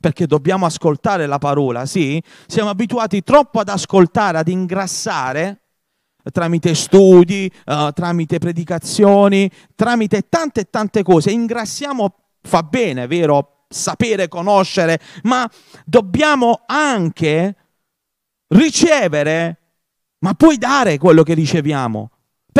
perché 0.00 0.26
dobbiamo 0.26 0.66
ascoltare 0.66 1.26
la 1.26 1.38
parola, 1.38 1.86
sì, 1.86 2.20
siamo 2.48 2.70
abituati 2.70 3.22
troppo 3.22 3.60
ad 3.60 3.68
ascoltare, 3.68 4.38
ad 4.38 4.48
ingrassare 4.48 5.60
tramite 6.32 6.74
studi, 6.74 7.50
uh, 7.66 7.92
tramite 7.92 8.38
predicazioni, 8.38 9.48
tramite 9.76 10.28
tante 10.28 10.62
e 10.62 10.66
tante 10.68 11.04
cose. 11.04 11.30
Ingrassiamo, 11.30 12.14
fa 12.42 12.64
bene, 12.64 13.06
vero? 13.06 13.66
Sapere, 13.68 14.26
conoscere, 14.26 15.00
ma 15.22 15.48
dobbiamo 15.84 16.62
anche 16.66 17.54
ricevere, 18.48 19.58
ma 20.18 20.34
poi 20.34 20.58
dare 20.58 20.98
quello 20.98 21.22
che 21.22 21.34
riceviamo. 21.34 22.10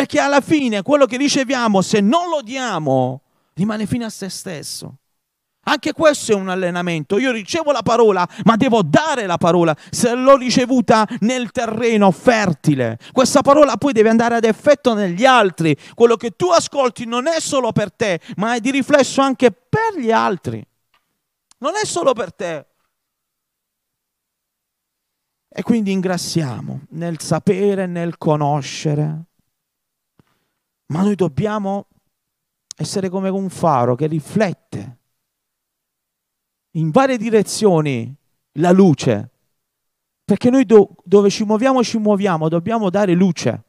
Perché 0.01 0.19
alla 0.19 0.41
fine 0.41 0.81
quello 0.81 1.05
che 1.05 1.19
riceviamo, 1.19 1.83
se 1.83 2.01
non 2.01 2.31
lo 2.31 2.41
diamo, 2.41 3.21
rimane 3.53 3.85
fino 3.85 4.07
a 4.07 4.09
se 4.09 4.31
stesso. 4.31 4.95
Anche 5.65 5.93
questo 5.93 6.33
è 6.33 6.35
un 6.35 6.49
allenamento. 6.49 7.19
Io 7.19 7.31
ricevo 7.31 7.71
la 7.71 7.83
parola, 7.83 8.27
ma 8.45 8.57
devo 8.57 8.81
dare 8.83 9.27
la 9.27 9.37
parola. 9.37 9.77
Se 9.91 10.15
l'ho 10.15 10.39
ricevuta 10.39 11.07
nel 11.19 11.51
terreno 11.51 12.11
fertile, 12.13 12.97
questa 13.13 13.43
parola 13.43 13.77
poi 13.77 13.93
deve 13.93 14.09
andare 14.09 14.37
ad 14.37 14.45
effetto 14.45 14.95
negli 14.95 15.27
altri. 15.27 15.77
Quello 15.95 16.17
che 16.17 16.31
tu 16.31 16.49
ascolti 16.49 17.05
non 17.05 17.27
è 17.27 17.39
solo 17.39 17.71
per 17.71 17.93
te, 17.93 18.23
ma 18.37 18.55
è 18.55 18.61
di 18.61 18.71
riflesso 18.71 19.21
anche 19.21 19.51
per 19.51 20.01
gli 20.01 20.11
altri. 20.11 20.67
Non 21.59 21.73
è 21.77 21.85
solo 21.85 22.15
per 22.15 22.33
te. 22.33 22.67
E 25.47 25.63
quindi 25.63 25.93
ingrassiamo 25.93 26.87
nel 26.93 27.21
sapere, 27.21 27.85
nel 27.85 28.17
conoscere. 28.17 29.27
Ma 30.91 31.03
noi 31.03 31.15
dobbiamo 31.15 31.87
essere 32.77 33.09
come 33.09 33.29
un 33.29 33.49
faro 33.49 33.95
che 33.95 34.07
riflette 34.07 34.99
in 36.73 36.91
varie 36.91 37.17
direzioni 37.17 38.15
la 38.53 38.71
luce. 38.71 39.31
Perché 40.25 40.51
noi 40.51 40.65
do, 40.65 40.97
dove 41.05 41.31
ci 41.31 41.45
muoviamo, 41.45 41.83
ci 41.83 41.99
muoviamo, 41.99 42.49
dobbiamo 42.49 42.91
dare 42.91 43.15
luce. 43.15 43.65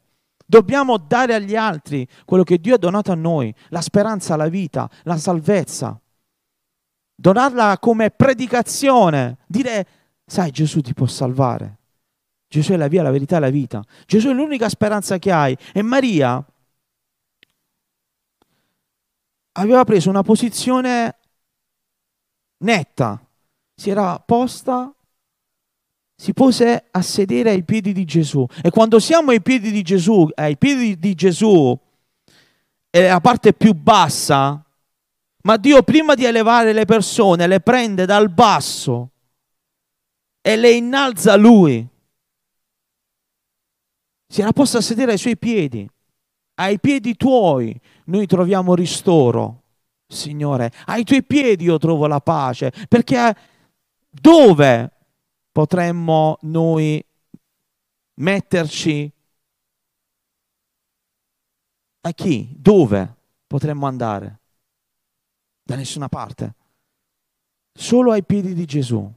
Dobbiamo 0.45 0.97
dare 0.97 1.33
agli 1.33 1.55
altri 1.55 2.07
quello 2.25 2.43
che 2.43 2.59
Dio 2.59 2.75
ha 2.75 2.77
donato 2.77 3.11
a 3.11 3.15
noi, 3.15 3.53
la 3.69 3.81
speranza, 3.81 4.35
la 4.35 4.49
vita, 4.49 4.89
la 5.03 5.17
salvezza. 5.17 5.99
Donarla 7.15 7.77
come 7.79 8.09
predicazione, 8.09 9.37
dire, 9.47 9.87
sai, 10.25 10.51
Gesù 10.51 10.81
ti 10.81 10.93
può 10.93 11.05
salvare. 11.05 11.77
Gesù 12.47 12.73
è 12.73 12.75
la 12.75 12.87
via, 12.87 13.01
la 13.01 13.11
verità 13.11 13.37
e 13.37 13.39
la 13.39 13.49
vita. 13.49 13.81
Gesù 14.05 14.27
è 14.27 14.33
l'unica 14.33 14.67
speranza 14.67 15.17
che 15.19 15.31
hai. 15.31 15.55
E 15.71 15.81
Maria 15.81 16.45
aveva 19.53 19.83
preso 19.83 20.09
una 20.09 20.23
posizione 20.23 21.17
netta, 22.59 23.23
si 23.75 23.89
era 23.89 24.19
posta, 24.19 24.93
si 26.15 26.33
pose 26.33 26.87
a 26.91 27.01
sedere 27.01 27.49
ai 27.49 27.63
piedi 27.63 27.93
di 27.93 28.05
Gesù. 28.05 28.45
E 28.61 28.69
quando 28.69 28.99
siamo 28.99 29.31
ai 29.31 29.41
piedi 29.41 29.71
di 29.71 29.81
Gesù, 29.81 30.29
ai 30.35 30.57
piedi 30.57 30.99
di 30.99 31.15
Gesù, 31.15 31.77
è 32.89 33.07
la 33.07 33.21
parte 33.21 33.53
più 33.53 33.73
bassa, 33.73 34.63
ma 35.43 35.57
Dio 35.57 35.81
prima 35.81 36.13
di 36.13 36.25
elevare 36.25 36.73
le 36.73 36.85
persone 36.85 37.47
le 37.47 37.59
prende 37.61 38.05
dal 38.05 38.29
basso 38.29 39.09
e 40.41 40.55
le 40.55 40.71
innalza 40.71 41.33
a 41.33 41.37
Lui. 41.37 41.87
Si 44.27 44.41
era 44.41 44.51
posta 44.51 44.77
a 44.77 44.81
sedere 44.81 45.13
ai 45.13 45.17
suoi 45.17 45.37
piedi, 45.37 45.89
ai 46.61 46.79
piedi 46.79 47.15
tuoi 47.15 47.79
noi 48.05 48.27
troviamo 48.27 48.75
ristoro. 48.75 49.63
Signore, 50.07 50.71
ai 50.85 51.03
tuoi 51.03 51.23
piedi 51.23 51.63
io 51.63 51.77
trovo 51.77 52.05
la 52.05 52.19
pace, 52.19 52.71
perché 52.87 53.35
dove 54.09 54.91
potremmo 55.51 56.37
noi 56.41 57.03
metterci? 58.15 59.11
A 62.01 62.11
chi? 62.11 62.53
Dove 62.57 63.15
potremmo 63.47 63.87
andare? 63.87 64.39
Da 65.63 65.75
nessuna 65.75 66.09
parte. 66.09 66.55
Solo 67.73 68.11
ai 68.11 68.23
piedi 68.23 68.53
di 68.53 68.65
Gesù. 68.65 69.09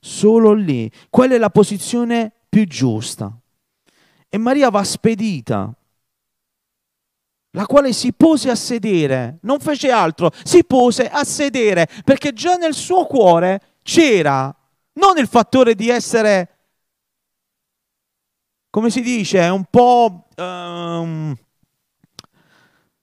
Solo 0.00 0.52
lì. 0.54 0.90
Quella 1.10 1.34
è 1.34 1.38
la 1.38 1.50
posizione 1.50 2.32
più 2.48 2.66
giusta. 2.66 3.38
E 4.28 4.38
Maria 4.38 4.70
va 4.70 4.82
spedita 4.82 5.74
la 7.52 7.66
quale 7.66 7.92
si 7.92 8.12
pose 8.12 8.50
a 8.50 8.54
sedere, 8.54 9.38
non 9.42 9.58
fece 9.58 9.90
altro, 9.90 10.30
si 10.44 10.64
pose 10.64 11.08
a 11.08 11.24
sedere, 11.24 11.88
perché 12.04 12.32
già 12.32 12.54
nel 12.54 12.74
suo 12.74 13.06
cuore 13.06 13.78
c'era 13.82 14.54
non 14.94 15.18
il 15.18 15.26
fattore 15.26 15.74
di 15.74 15.88
essere, 15.88 16.48
come 18.70 18.90
si 18.90 19.00
dice, 19.00 19.40
un 19.48 19.64
po' 19.68 20.28
um, 20.36 21.36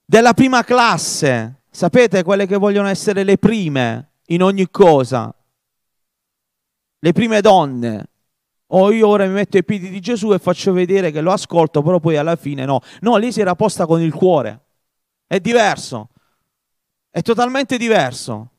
della 0.06 0.34
prima 0.34 0.64
classe, 0.64 1.64
sapete, 1.70 2.24
quelle 2.24 2.48
che 2.48 2.58
vogliono 2.58 2.88
essere 2.88 3.24
le 3.24 3.38
prime 3.38 4.12
in 4.28 4.42
ogni 4.44 4.70
cosa, 4.70 5.34
le 7.00 7.12
prime 7.12 7.42
donne, 7.42 8.10
o 8.68 8.92
io 8.92 9.08
ora 9.08 9.26
mi 9.26 9.34
metto 9.34 9.58
ai 9.58 9.64
piedi 9.64 9.90
di 9.90 10.00
Gesù 10.00 10.34
e 10.34 10.40
faccio 10.40 10.74
vedere 10.74 11.12
che 11.12 11.22
lo 11.22 11.32
ascolto, 11.32 11.82
però 11.82 12.00
poi 12.00 12.18
alla 12.18 12.36
fine 12.36 12.66
no. 12.66 12.82
No, 13.02 13.16
lì 13.18 13.32
si 13.32 13.40
era 13.40 13.56
posta 13.56 13.86
con 13.86 14.02
il 14.02 14.14
cuore. 14.14 14.60
È 15.26 15.40
diverso. 15.40 16.10
È 17.10 17.22
totalmente 17.22 17.78
diverso. 17.78 18.50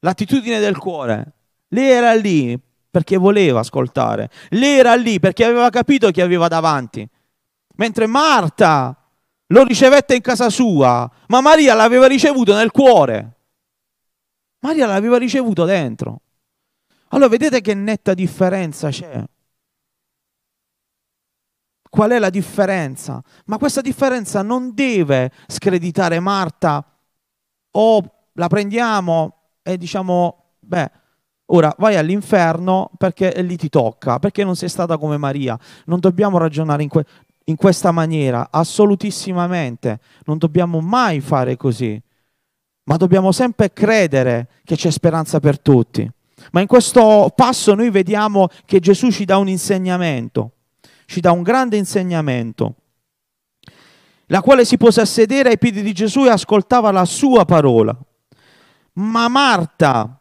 L'attitudine 0.00 0.60
del 0.60 0.76
cuore. 0.76 1.32
Lei 1.68 1.90
era 1.90 2.14
lì 2.14 2.58
perché 2.90 3.16
voleva 3.16 3.60
ascoltare. 3.60 4.30
Lei 4.50 4.78
era 4.78 4.94
lì 4.94 5.18
perché 5.18 5.44
aveva 5.44 5.68
capito 5.70 6.10
chi 6.10 6.20
aveva 6.20 6.48
davanti. 6.48 7.06
Mentre 7.76 8.06
Marta 8.06 8.96
lo 9.46 9.64
ricevette 9.64 10.14
in 10.14 10.20
casa 10.20 10.50
sua, 10.50 11.10
ma 11.28 11.40
Maria 11.40 11.74
l'aveva 11.74 12.06
ricevuto 12.06 12.54
nel 12.54 12.70
cuore. 12.70 13.36
Maria 14.60 14.86
l'aveva 14.86 15.18
ricevuto 15.18 15.64
dentro. 15.64 16.20
Allora 17.10 17.28
vedete 17.28 17.60
che 17.60 17.74
netta 17.74 18.14
differenza 18.14 18.90
c'è. 18.90 19.24
Qual 21.88 22.10
è 22.10 22.18
la 22.18 22.30
differenza? 22.30 23.22
Ma 23.46 23.56
questa 23.56 23.80
differenza 23.80 24.42
non 24.42 24.74
deve 24.74 25.32
screditare 25.46 26.20
Marta 26.20 26.84
o 27.70 28.12
la 28.34 28.48
prendiamo 28.48 29.34
e 29.62 29.78
diciamo, 29.78 30.56
beh, 30.60 30.90
ora 31.46 31.74
vai 31.78 31.96
all'inferno 31.96 32.90
perché 32.98 33.40
lì 33.42 33.56
ti 33.56 33.68
tocca, 33.70 34.18
perché 34.18 34.44
non 34.44 34.54
sei 34.54 34.68
stata 34.68 34.98
come 34.98 35.16
Maria. 35.16 35.58
Non 35.86 35.98
dobbiamo 35.98 36.36
ragionare 36.36 36.82
in, 36.82 36.88
que- 36.90 37.06
in 37.44 37.56
questa 37.56 37.90
maniera, 37.90 38.48
assolutissimamente. 38.50 40.00
Non 40.26 40.36
dobbiamo 40.36 40.80
mai 40.80 41.20
fare 41.20 41.56
così, 41.56 42.00
ma 42.84 42.96
dobbiamo 42.96 43.32
sempre 43.32 43.72
credere 43.72 44.48
che 44.64 44.76
c'è 44.76 44.90
speranza 44.90 45.40
per 45.40 45.58
tutti. 45.58 46.10
Ma 46.52 46.60
in 46.60 46.66
questo 46.66 47.32
passo 47.34 47.74
noi 47.74 47.90
vediamo 47.90 48.48
che 48.64 48.80
Gesù 48.80 49.10
ci 49.10 49.24
dà 49.24 49.36
un 49.36 49.48
insegnamento, 49.48 50.52
ci 51.06 51.20
dà 51.20 51.32
un 51.32 51.42
grande 51.42 51.76
insegnamento, 51.76 52.74
la 54.26 54.40
quale 54.40 54.64
si 54.64 54.76
pose 54.76 55.00
a 55.00 55.06
sedere 55.06 55.50
ai 55.50 55.58
piedi 55.58 55.82
di 55.82 55.92
Gesù 55.92 56.24
e 56.24 56.30
ascoltava 56.30 56.90
la 56.90 57.04
sua 57.04 57.44
parola. 57.44 57.96
Ma 58.94 59.28
Marta, 59.28 60.20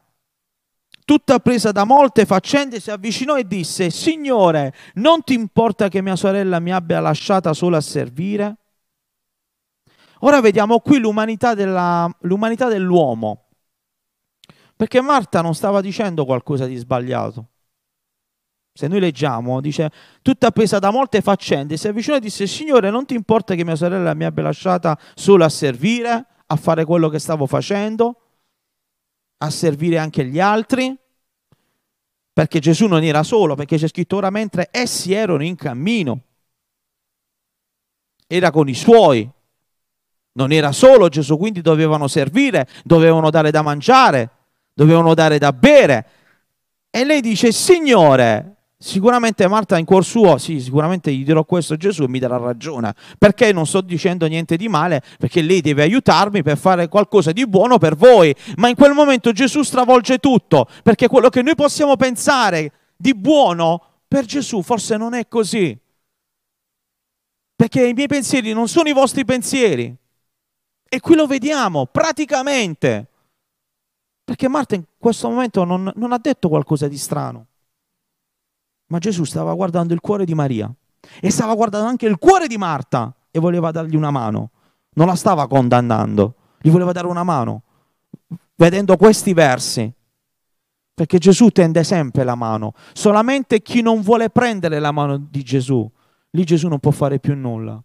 tutta 1.04 1.40
presa 1.40 1.72
da 1.72 1.84
molte 1.84 2.26
faccende, 2.26 2.80
si 2.80 2.92
avvicinò 2.92 3.38
e 3.38 3.48
disse, 3.48 3.90
Signore, 3.90 4.74
non 4.96 5.24
ti 5.24 5.34
importa 5.34 5.88
che 5.88 6.02
mia 6.02 6.16
sorella 6.16 6.60
mi 6.60 6.74
abbia 6.74 7.00
lasciata 7.00 7.54
sola 7.54 7.78
a 7.78 7.82
servire? 7.82 8.56
Ora 10.22 10.42
vediamo 10.42 10.80
qui 10.80 11.00
l'umanità, 11.00 11.54
della, 11.54 12.10
l'umanità 12.22 12.68
dell'uomo. 12.68 13.47
Perché 14.78 15.02
Marta 15.02 15.42
non 15.42 15.54
stava 15.54 15.82
dicendo 15.82 16.24
qualcosa 16.24 16.66
di 16.66 16.78
sbagliato. 16.78 17.48
Se 18.72 18.88
noi 18.88 19.02
leggiamo, 19.02 19.60
dice, 19.60 19.92
tutta 20.22 20.52
presa 20.52 20.80
da 20.80 20.92
molte 20.92 21.20
faccende, 21.22 21.76
si 21.76 21.90
avvicinò 21.90 22.16
e 22.16 22.20
disse, 22.22 22.48
Signore, 22.48 22.90
non 22.92 23.06
ti 23.06 23.16
importa 23.16 23.56
che 23.56 23.66
mia 23.66 23.76
sorella 23.76 24.13
mi 24.13 24.24
abbia 24.24 24.44
lasciata 24.44 24.98
sola 25.16 25.46
a 25.46 25.50
servire, 25.50 26.26
a 26.46 26.56
fare 26.56 26.86
quello 26.86 27.10
che 27.10 27.20
stavo 27.20 27.46
facendo? 27.48 28.22
a 29.38 29.50
servire 29.50 29.98
anche 29.98 30.26
gli 30.26 30.40
altri, 30.40 30.96
perché 32.34 32.60
Gesù 32.60 32.86
non 32.88 33.04
era 33.04 33.24
solo, 33.24 33.56
perché 33.56 33.78
c'è 33.78 33.88
scritto 33.88 34.16
ora 34.18 34.30
mentre 34.30 34.70
essi 34.72 35.13
erano 35.13 35.44
in 35.44 35.56
cammino, 35.56 36.22
era 38.28 38.52
con 38.52 38.68
i 38.68 38.74
suoi, 38.74 39.30
non 40.34 40.52
era 40.52 40.72
solo 40.72 41.08
Gesù, 41.10 41.38
quindi 41.38 41.62
dovevano 41.62 42.08
servire, 42.08 42.68
dovevano 42.84 43.30
dare 43.30 43.52
da 43.52 43.62
mangiare, 43.62 44.32
dovevano 44.78 45.16
dare 45.16 45.40
da 45.40 45.52
bere. 45.52 46.06
E 46.92 47.04
lei 47.04 47.20
dice, 47.20 47.52
Signore, 47.52 48.58
Sicuramente 48.80 49.48
Marta 49.48 49.76
in 49.80 49.86
cuor 49.86 50.06
suo, 50.06 50.38
sì, 50.38 50.62
sicuramente 50.62 51.12
gli 51.12 51.26
dirò 51.26 51.44
questo 51.46 51.74
a 51.74 51.78
Gesù 51.78 52.04
e 52.04 52.08
mi 52.08 52.20
darà 52.20 52.38
ragione, 52.38 52.94
perché 53.18 53.52
non 53.52 53.66
sto 53.66 53.82
dicendo 53.82 54.28
niente 54.28 54.56
di 54.56 54.68
male, 54.68 55.02
perché 55.18 55.42
lei 55.42 55.62
deve 55.62 55.82
aiutarmi 55.82 56.44
per 56.44 56.60
fare 56.60 56.88
qualcosa 56.88 57.32
di 57.32 57.48
buono 57.48 57.80
per 57.80 57.96
voi, 57.96 58.36
ma 58.58 58.70
in 58.70 58.76
quel 58.76 58.94
momento 58.94 59.32
Gesù 59.32 59.63
stravolge 59.63 60.20
tutto, 60.20 60.68
perché 60.84 61.08
quello 61.08 61.30
che 61.30 61.42
noi 61.42 61.56
possiamo 61.56 61.96
pensare 61.96 62.72
di 62.96 63.16
buono 63.16 63.82
per 64.08 64.26
Gesù 64.26 64.62
forse 64.62 64.96
non 64.96 65.16
è 65.16 65.28
così, 65.28 65.76
perché 67.56 67.84
i 67.84 67.94
miei 67.94 68.08
pensieri 68.08 68.54
non 68.54 68.68
sono 68.68 68.90
i 68.90 68.94
vostri 68.94 69.26
pensieri, 69.26 69.92
e 70.88 71.00
qui 71.00 71.16
lo 71.16 71.26
vediamo 71.26 71.88
praticamente, 71.88 73.08
perché 74.28 74.50
Marta 74.50 74.76
in 74.76 74.84
questo 74.98 75.30
momento 75.30 75.63
non, 75.63 75.90
non 75.96 76.12
ha 76.12 76.18
detto 76.18 76.50
qualcosa 76.50 76.90
di 76.90 76.98
strano. 76.98 77.46
Ma 78.88 78.98
Gesù 78.98 79.24
stava 79.24 79.54
guardando 79.54 79.94
il 79.94 80.02
cuore 80.02 80.26
di 80.26 80.34
Maria 80.34 80.70
e 81.22 81.32
stava 81.32 81.56
guardando 81.56 81.88
anche 81.88 82.08
il 82.08 82.18
cuore 82.18 82.48
di 82.48 82.58
Marta 82.58 83.16
e 83.32 83.40
voleva 83.40 83.72
dargli 83.72 83.96
una 83.96 84.12
mano. 84.12 84.50
Non 84.96 85.08
la 85.08 85.16
stava 85.16 85.48
condannando, 85.48 86.36
gli 86.60 86.70
voleva 86.70 86.92
dare 86.92 87.08
una 87.08 87.24
mano. 87.24 87.63
Vedendo 88.54 88.98
questi 88.98 89.32
versi, 89.32 89.90
perché 90.94 91.20
Gesù 91.20 91.48
tende 91.48 91.86
sempre 91.86 92.26
la 92.26 92.36
mano. 92.36 92.74
Solamente 92.92 93.62
chi 93.62 93.82
non 93.82 94.02
vuole 94.02 94.30
prendere 94.30 94.80
la 94.80 94.92
mano 94.92 95.16
di 95.16 95.42
Gesù, 95.42 95.90
lì 96.32 96.44
Gesù 96.44 96.68
non 96.68 96.80
può 96.80 96.92
fare 96.92 97.20
più 97.20 97.34
nulla. 97.34 97.82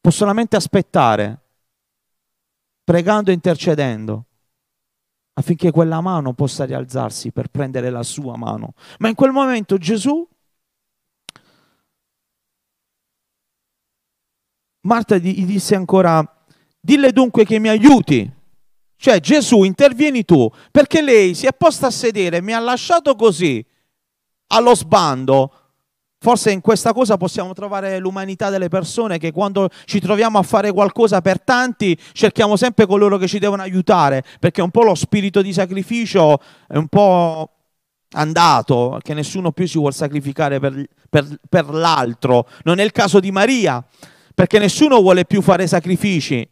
Può 0.00 0.12
solamente 0.12 0.54
aspettare, 0.54 1.40
pregando 2.84 3.30
e 3.30 3.34
intercedendo 3.34 4.26
affinché 5.40 5.70
quella 5.70 6.00
mano 6.00 6.32
possa 6.32 6.64
rialzarsi 6.64 7.32
per 7.32 7.48
prendere 7.48 7.90
la 7.90 8.02
sua 8.02 8.36
mano. 8.36 8.74
Ma 8.98 9.08
in 9.08 9.14
quel 9.14 9.32
momento 9.32 9.76
Gesù, 9.76 10.26
Marta 14.82 15.16
gli 15.16 15.44
disse 15.44 15.74
ancora, 15.74 16.24
dille 16.80 17.12
dunque 17.12 17.44
che 17.44 17.58
mi 17.58 17.68
aiuti. 17.68 18.38
Cioè 18.96 19.20
Gesù, 19.20 19.64
intervieni 19.64 20.24
tu, 20.24 20.50
perché 20.70 21.02
lei 21.02 21.34
si 21.34 21.46
è 21.46 21.52
posta 21.52 21.86
a 21.88 21.90
sedere, 21.90 22.42
mi 22.42 22.52
ha 22.52 22.58
lasciato 22.58 23.14
così, 23.14 23.64
allo 24.48 24.74
sbando, 24.74 25.59
Forse 26.22 26.50
in 26.50 26.60
questa 26.60 26.92
cosa 26.92 27.16
possiamo 27.16 27.54
trovare 27.54 27.98
l'umanità 27.98 28.50
delle 28.50 28.68
persone 28.68 29.16
che 29.16 29.32
quando 29.32 29.70
ci 29.86 30.00
troviamo 30.00 30.36
a 30.36 30.42
fare 30.42 30.70
qualcosa 30.70 31.22
per 31.22 31.40
tanti 31.40 31.98
cerchiamo 32.12 32.56
sempre 32.56 32.84
coloro 32.84 33.16
che 33.16 33.26
ci 33.26 33.38
devono 33.38 33.62
aiutare, 33.62 34.22
perché 34.38 34.60
un 34.60 34.70
po' 34.70 34.82
lo 34.82 34.94
spirito 34.94 35.40
di 35.40 35.54
sacrificio 35.54 36.38
è 36.68 36.76
un 36.76 36.88
po' 36.88 37.48
andato, 38.10 38.98
che 39.02 39.14
nessuno 39.14 39.52
più 39.52 39.66
si 39.66 39.78
vuole 39.78 39.94
sacrificare 39.94 40.60
per, 40.60 40.86
per, 41.08 41.26
per 41.48 41.70
l'altro. 41.70 42.46
Non 42.64 42.80
è 42.80 42.84
il 42.84 42.92
caso 42.92 43.18
di 43.18 43.30
Maria, 43.30 43.82
perché 44.34 44.58
nessuno 44.58 45.00
vuole 45.00 45.24
più 45.24 45.40
fare 45.40 45.66
sacrifici, 45.66 46.46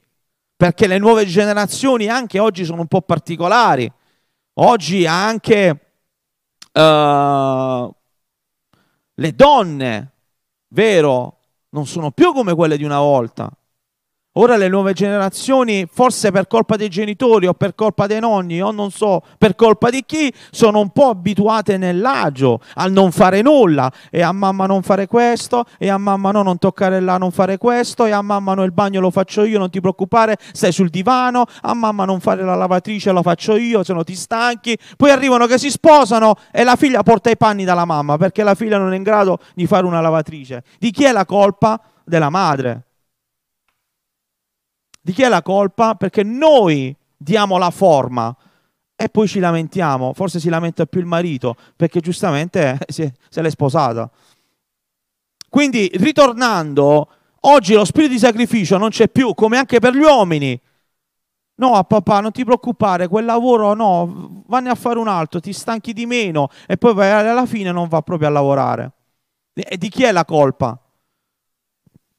perché 0.57 0.87
le 0.87 0.97
nuove 0.97 1.27
generazioni 1.27 2.09
anche 2.09 2.39
oggi 2.39 2.65
sono 2.65 2.81
un 2.81 2.87
po' 2.87 3.03
particolari. 3.03 3.93
Oggi 4.55 5.05
anche... 5.05 5.81
Uh, 6.73 7.97
le 9.19 9.35
donne, 9.35 10.13
vero, 10.69 11.39
non 11.71 11.87
sono 11.87 12.11
più 12.11 12.33
come 12.33 12.55
quelle 12.55 12.77
di 12.77 12.85
una 12.85 13.01
volta. 13.01 13.51
Ora 14.41 14.57
le 14.57 14.69
nuove 14.69 14.93
generazioni, 14.93 15.85
forse 15.91 16.31
per 16.31 16.47
colpa 16.47 16.77
dei 16.77 16.89
genitori 16.89 17.49
o 17.49 17.55
per 17.55 17.75
colpa 17.75 18.07
dei 18.07 18.21
nonni 18.21 18.63
o 18.63 18.71
non 18.71 18.93
so 18.93 19.21
per 19.37 19.57
colpa 19.57 19.91
di 19.91 20.05
chi, 20.07 20.33
sono 20.53 20.79
un 20.79 20.91
po' 20.91 21.09
abituate 21.09 21.77
nell'agio 21.77 22.61
al 22.75 22.93
non 22.93 23.11
fare 23.11 23.43
nulla. 23.43 23.91
E 24.13 24.23
a 24.23 24.31
mamma 24.31 24.67
non 24.67 24.83
fare 24.83 25.09
questo 25.09 25.65
e 25.77 25.89
a 25.89 25.99
mamma 25.99 26.31
no 26.31 26.45
non 26.45 26.57
toccare 26.59 27.01
là 27.01 27.19
non 27.19 27.33
fare 27.33 27.59
questo 27.59 28.05
e 28.05 28.13
a 28.13 28.23
mamma 28.23 28.55
no 28.55 28.63
il 28.63 28.71
bagno 28.71 29.01
lo 29.01 29.11
faccio 29.11 29.43
io 29.43 29.59
non 29.59 29.71
ti 29.71 29.81
preoccupare 29.81 30.37
stai 30.53 30.71
sul 30.71 30.89
divano. 30.89 31.45
A 31.63 31.75
mamma 31.75 32.05
non 32.05 32.21
fare 32.21 32.45
la 32.45 32.55
lavatrice 32.55 33.11
lo 33.11 33.23
faccio 33.23 33.57
io 33.57 33.83
se 33.83 33.93
no 33.93 34.05
ti 34.05 34.15
stanchi. 34.15 34.79
Poi 34.97 35.11
arrivano 35.11 35.47
che 35.47 35.59
si 35.59 35.69
sposano 35.69 36.37
e 36.53 36.63
la 36.63 36.77
figlia 36.77 37.03
porta 37.03 37.29
i 37.29 37.37
panni 37.37 37.65
dalla 37.65 37.85
mamma 37.85 38.17
perché 38.17 38.45
la 38.45 38.55
figlia 38.55 38.79
non 38.79 38.93
è 38.93 38.97
in 38.97 39.03
grado 39.03 39.41
di 39.57 39.67
fare 39.67 39.85
una 39.85 40.01
lavatrice. 40.01 40.63
Di 40.79 40.93
chi 40.93 41.03
è 41.03 41.11
la 41.11 41.25
colpa? 41.25 41.81
della 42.09 42.31
madre 42.31 42.88
di 45.09 45.15
chi 45.15 45.23
è 45.23 45.29
la 45.29 45.41
colpa? 45.41 45.95
Perché 45.95 46.23
noi 46.23 46.95
diamo 47.17 47.57
la 47.57 47.71
forma 47.71 48.37
e 48.95 49.09
poi 49.09 49.27
ci 49.27 49.39
lamentiamo. 49.39 50.13
Forse 50.13 50.39
si 50.39 50.51
lamenta 50.51 50.85
più 50.85 51.01
il 51.01 51.07
marito 51.07 51.57
perché 51.75 52.01
giustamente 52.01 52.79
se 52.89 53.15
l'è 53.31 53.49
sposata. 53.49 54.11
Quindi, 55.49 55.91
ritornando, 55.95 57.09
oggi 57.41 57.73
lo 57.73 57.87
spirito 57.87 58.13
di 58.13 58.19
sacrificio 58.19 58.77
non 58.77 58.91
c'è 58.91 59.09
più, 59.09 59.33
come 59.33 59.57
anche 59.57 59.79
per 59.79 59.95
gli 59.95 60.03
uomini. 60.03 60.61
No, 61.55 61.83
papà, 61.85 62.21
non 62.21 62.31
ti 62.31 62.45
preoccupare, 62.45 63.09
quel 63.09 63.25
lavoro 63.25 63.73
no, 63.73 64.43
vanne 64.47 64.69
a 64.69 64.75
fare 64.75 64.99
un 64.99 65.09
altro, 65.09 65.41
ti 65.41 65.55
stanchi 65.55 65.95
di 65.95 66.05
meno 66.05 66.51
e 66.67 66.77
poi 66.77 66.93
alla 67.11 67.47
fine 67.47 67.73
non 67.73 67.89
va 67.89 68.03
proprio 68.03 68.29
a 68.29 68.33
lavorare. 68.33 68.93
E 69.55 69.79
di 69.79 69.89
chi 69.89 70.03
è 70.03 70.13
la 70.13 70.27
colpa? 70.27 70.79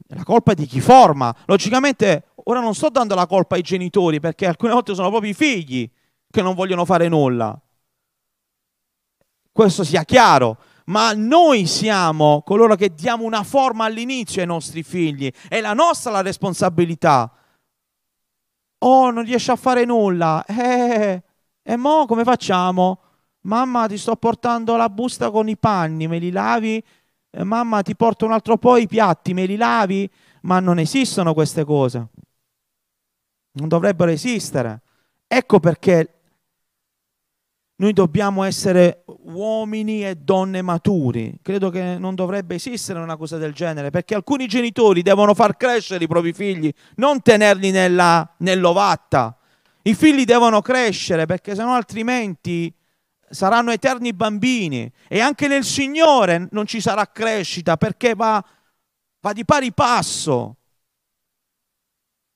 La 0.08 0.24
colpa 0.24 0.54
è 0.54 0.56
di 0.56 0.66
chi 0.66 0.80
forma. 0.80 1.34
Logicamente 1.46 2.29
Ora 2.50 2.62
non 2.62 2.74
sto 2.74 2.90
dando 2.90 3.14
la 3.14 3.28
colpa 3.28 3.56
ai 3.56 3.62
genitori 3.62 4.20
perché 4.20 4.48
alcune 4.48 4.74
volte 4.74 4.96
sono 4.96 5.10
proprio 5.10 5.30
i 5.30 5.36
figli 5.36 5.88
che 6.32 6.42
non 6.42 6.56
vogliono 6.56 6.84
fare 6.84 7.08
nulla. 7.08 7.60
Questo 9.52 9.84
sia 9.84 10.04
chiaro, 10.04 10.58
ma 10.86 11.14
noi 11.14 11.68
siamo 11.68 12.42
coloro 12.44 12.76
che 12.76 12.96
diamo 12.96 13.24
una 13.24 13.44
forma 13.44 13.86
all'inizio 13.86 14.42
ai 14.42 14.48
nostri 14.48 14.82
figli, 14.82 15.32
è 15.48 15.62
la 15.62 15.74
nostra 15.74 16.12
la 16.12 16.24
responsabilità. 16.24 17.32
Oh, 18.80 19.12
non 19.12 19.26
riesci 19.26 19.52
a 19.52 19.56
fare 19.56 19.86
nulla. 19.86 20.44
Eh, 20.46 21.22
e 21.62 21.76
mo 21.76 22.08
come 22.08 22.24
facciamo? 22.24 23.00
Mamma, 23.42 23.86
ti 23.86 23.98
sto 23.98 24.16
portando 24.16 24.76
la 24.76 24.90
busta 24.90 25.30
con 25.30 25.50
i 25.50 25.58
panni, 25.58 26.08
me 26.08 26.18
li 26.18 26.32
lavi? 26.32 26.84
Eh, 27.30 27.44
mamma, 27.44 27.84
ti 27.84 27.96
porto 27.96 28.26
un 28.26 28.32
altro 28.32 28.58
po' 28.58 28.78
i 28.78 28.88
piatti, 28.88 29.36
me 29.36 29.46
li 29.46 29.56
lavi? 29.56 30.10
Ma 30.42 30.60
non 30.60 30.80
esistono 30.80 31.36
queste 31.36 31.64
cose 31.64 32.08
non 33.54 33.68
dovrebbero 33.68 34.12
esistere. 34.12 34.82
Ecco 35.28 35.60
perché 35.60 36.20
noi 37.80 37.94
dobbiamo 37.94 38.44
essere 38.44 39.04
uomini 39.06 40.06
e 40.06 40.16
donne 40.16 40.62
maturi. 40.62 41.40
Credo 41.42 41.70
che 41.70 41.98
non 41.98 42.14
dovrebbe 42.14 42.56
esistere 42.56 43.00
una 43.00 43.16
cosa 43.16 43.38
del 43.38 43.54
genere, 43.54 43.90
perché 43.90 44.16
alcuni 44.16 44.48
genitori 44.48 45.02
devono 45.02 45.34
far 45.34 45.56
crescere 45.56 46.04
i 46.04 46.08
propri 46.08 46.34
figli, 46.34 46.72
non 46.96 47.22
tenerli 47.22 47.72
nella, 47.72 48.36
nell'ovatta. 48.40 49.38
I 49.84 49.94
figli 49.96 50.26
devono 50.26 50.62
crescere, 50.62 51.26
perché 51.26 51.56
sennò 51.56 51.74
altrimenti 51.74 52.74
saranno 53.30 53.72
eterni 53.72 54.12
bambini. 54.14 54.92
E 55.08 55.22
anche 55.22 55.48
nel 55.48 55.64
Signore 55.64 56.50
non 56.52 56.66
ci 56.66 56.82
sarà 56.82 57.10
crescita, 57.10 57.78
perché 57.78 58.14
va, 58.14 58.44
va 59.22 59.32
di 59.32 59.46
pari 59.46 59.72
passo. 59.72 60.58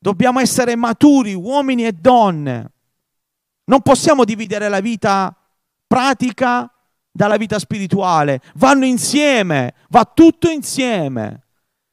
Dobbiamo 0.03 0.41
essere 0.41 0.75
maturi, 0.75 1.33
uomini 1.33 1.85
e 1.85 1.93
donne. 1.93 2.71
Non 3.63 3.79
possiamo 3.79 4.25
dividere 4.25 4.67
la 4.67 4.81
vita 4.81 5.33
pratica 5.87 6.69
dalla 7.09 7.37
vita 7.37 7.57
spirituale. 7.57 8.41
Vanno 8.55 8.83
insieme, 8.83 9.75
va 9.87 10.03
tutto 10.03 10.49
insieme. 10.49 11.45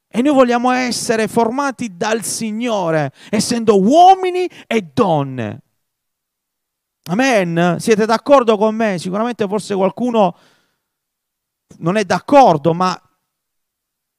E 0.09 0.23
noi 0.23 0.35
vogliamo 0.35 0.73
essere 0.73 1.29
formati 1.29 1.97
dal 1.97 2.25
Signore, 2.25 3.13
essendo 3.29 3.81
uomini 3.81 4.51
e 4.67 4.91
donne. 4.93 5.61
Amen. 7.11 7.77
Siete 7.79 8.07
d'accordo 8.07 8.57
con 8.57 8.75
me? 8.75 8.99
Sicuramente 8.99 9.47
forse 9.47 9.77
qualcuno 9.77 10.37
non 11.77 11.97
è 11.97 12.05
d'accordo, 12.05 12.75
ma 12.75 13.01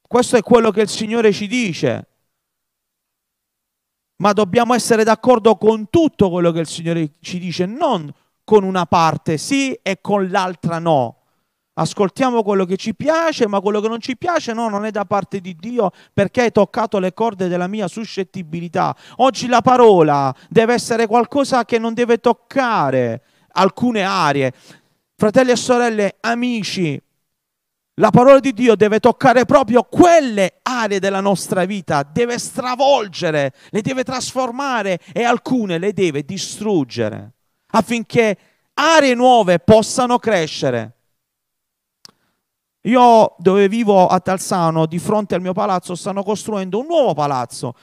questo 0.08 0.38
è 0.38 0.41
quello 0.41 0.71
che 0.71 0.80
il 0.80 0.89
Signore 0.89 1.34
ci 1.34 1.47
dice 1.47 2.06
ma 4.22 4.34
dobbiamo 4.34 4.76
essere 4.76 5.04
d'accordo 5.04 5.56
con 5.58 5.90
tutto 5.90 6.30
quello 6.30 6.52
che 6.52 6.60
il 6.60 6.68
Signore 6.68 7.14
ci 7.22 7.40
dice, 7.40 7.66
non 7.66 8.14
con 8.44 8.64
una 8.64 8.86
parte 8.86 9.38
sì 9.38 9.74
e 9.82 10.00
con 10.00 10.30
l'altra 10.30 10.78
no. 10.78 11.16
Ascoltiamo 11.74 12.44
quello 12.44 12.66
che 12.66 12.78
ci 12.78 12.94
piace, 12.94 13.48
ma 13.48 13.62
quello 13.62 13.82
che 13.82 13.88
non 13.88 14.00
ci 14.00 14.16
piace 14.16 14.54
no, 14.54 14.70
non 14.70 14.86
è 14.86 14.92
da 14.92 15.06
parte 15.06 15.40
di 15.40 15.56
Dio 15.56 15.90
perché 16.14 16.42
hai 16.42 16.52
toccato 16.52 17.00
le 17.00 17.14
corde 17.14 17.48
della 17.48 17.66
mia 17.66 17.88
suscettibilità. 17.88 18.96
Oggi 19.18 19.48
la 19.48 19.62
parola 19.62 20.34
deve 20.50 20.74
essere 20.74 21.08
qualcosa 21.08 21.66
che 21.66 21.80
non 21.80 21.96
deve 21.96 22.20
toccare 22.20 23.24
alcune 23.54 24.04
aree. 24.04 24.54
Fratelli 25.16 25.50
e 25.50 25.56
sorelle, 25.56 26.18
amici, 26.20 27.02
la 28.02 28.10
parola 28.10 28.40
di 28.40 28.52
Dio 28.52 28.76
deve 28.76 29.00
toccare 29.00 29.46
proprio 29.46 29.84
quelle 29.84 30.60
aree 30.64 31.00
della 31.00 31.20
nostra 31.20 31.66
vita, 31.66 32.02
deve 32.02 32.40
stravolgere, 32.40 33.54
le 33.70 33.82
deve 33.82 34.04
trasformare 34.04 35.00
e 35.14 35.24
alcune 35.24 35.78
le 35.78 35.94
deve 35.94 36.26
distruggere 36.26 37.34
affinché 37.74 38.38
aree 38.74 39.14
nuove 39.14 39.60
possano 39.60 40.18
crescere. 40.18 40.96
Io 42.86 43.36
dove 43.38 43.70
vivo 43.70 44.08
a 44.08 44.20
Talsano, 44.20 44.88
di 44.88 44.98
fronte 44.98 45.36
al 45.36 45.42
mio 45.42 45.54
palazzo, 45.54 45.94
stanno 45.94 46.24
costruendo 46.24 46.80
un 46.80 46.88
nuovo 46.88 47.14
palazzo 47.14 47.76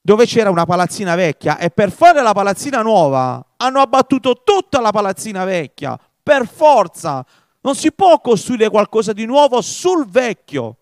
dove 0.00 0.24
c'era 0.24 0.48
una 0.48 0.64
palazzina 0.64 1.14
vecchia 1.14 1.58
e 1.58 1.68
per 1.68 1.92
fare 1.92 2.22
la 2.22 2.32
palazzina 2.32 2.80
nuova 2.80 3.44
hanno 3.58 3.80
abbattuto 3.80 4.42
tutta 4.42 4.80
la 4.80 4.90
palazzina 4.90 5.44
vecchia, 5.44 5.98
per 6.22 6.48
forza. 6.48 7.24
Non 7.64 7.74
si 7.74 7.92
può 7.92 8.20
costruire 8.20 8.68
qualcosa 8.68 9.12
di 9.14 9.24
nuovo 9.24 9.62
sul 9.62 10.06
vecchio. 10.06 10.76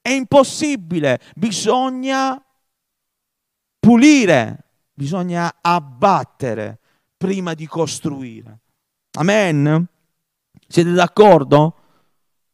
È 0.00 0.08
impossibile, 0.08 1.20
bisogna 1.34 2.42
pulire, 3.78 4.64
bisogna 4.94 5.56
abbattere 5.60 6.78
prima 7.18 7.52
di 7.52 7.66
costruire. 7.66 8.60
Amen? 9.18 9.86
Siete 10.66 10.92
d'accordo? 10.92 11.74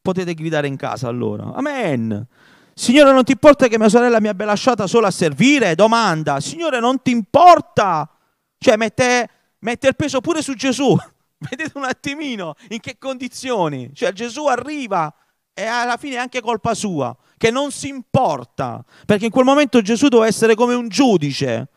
Potete 0.00 0.34
gridare 0.34 0.66
in 0.66 0.76
casa 0.76 1.06
allora. 1.06 1.52
Amen. 1.54 2.26
Signore, 2.74 3.12
non 3.12 3.22
ti 3.22 3.32
importa 3.32 3.68
che 3.68 3.78
mia 3.78 3.88
sorella 3.88 4.20
mi 4.20 4.28
abbia 4.28 4.44
lasciata 4.44 4.88
sola 4.88 5.06
a 5.06 5.12
servire? 5.12 5.76
Domanda. 5.76 6.40
Signore, 6.40 6.80
non 6.80 7.00
ti 7.00 7.12
importa? 7.12 8.10
Cioè, 8.58 8.76
mette, 8.76 9.30
mette 9.60 9.86
il 9.86 9.94
peso 9.94 10.20
pure 10.20 10.42
su 10.42 10.54
Gesù. 10.54 10.96
Vedete 11.38 11.72
un 11.74 11.84
attimino 11.84 12.54
in 12.68 12.80
che 12.80 12.96
condizioni. 12.98 13.90
Cioè, 13.94 14.12
Gesù 14.12 14.46
arriva 14.46 15.12
e 15.52 15.64
alla 15.64 15.96
fine 15.96 16.16
è 16.16 16.18
anche 16.18 16.40
colpa 16.40 16.74
sua, 16.74 17.16
che 17.36 17.50
non 17.50 17.70
si 17.70 17.88
importa. 17.88 18.84
Perché 19.04 19.26
in 19.26 19.30
quel 19.30 19.44
momento 19.44 19.80
Gesù 19.80 20.08
doveva 20.08 20.28
essere 20.28 20.54
come 20.54 20.74
un 20.74 20.88
giudice. 20.88 21.68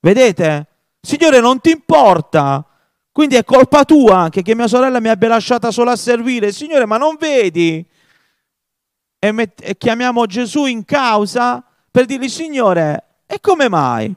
Vedete? 0.00 0.66
Signore, 1.00 1.40
non 1.40 1.60
ti 1.60 1.70
importa? 1.70 2.64
Quindi 3.10 3.36
è 3.36 3.44
colpa 3.44 3.84
tua 3.84 4.18
anche 4.18 4.42
che 4.42 4.54
mia 4.54 4.68
sorella 4.68 5.00
mi 5.00 5.08
abbia 5.08 5.28
lasciata 5.28 5.70
sola 5.70 5.92
a 5.92 5.96
servire. 5.96 6.52
Signore, 6.52 6.84
ma 6.84 6.98
non 6.98 7.16
vedi? 7.18 7.84
E, 9.18 9.32
met- 9.32 9.60
e 9.62 9.76
chiamiamo 9.76 10.26
Gesù 10.26 10.66
in 10.66 10.84
causa 10.84 11.64
per 11.90 12.04
dirgli, 12.04 12.28
Signore, 12.28 13.22
e 13.26 13.40
come 13.40 13.68
mai? 13.68 14.14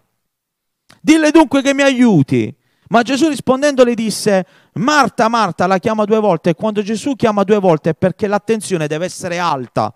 Dille 1.02 1.32
dunque 1.32 1.62
che 1.62 1.74
mi 1.74 1.82
aiuti. 1.82 2.54
Ma 2.90 3.02
Gesù 3.04 3.28
rispondendo 3.28 3.84
le 3.84 3.94
disse, 3.94 4.46
Marta, 4.74 5.28
Marta, 5.28 5.68
la 5.68 5.78
chiama 5.78 6.06
due 6.06 6.20
volte 6.20 6.52
e 6.52 6.56
quando 6.56 6.82
Gesù 6.82 7.16
chiama 7.16 7.44
due 7.44 7.60
volte 7.60 7.92
è 7.92 7.94
perché 7.94 8.28
l'attenzione 8.28 8.88
deve 8.88 9.06
essere 9.06 9.38
alta. 9.38 9.94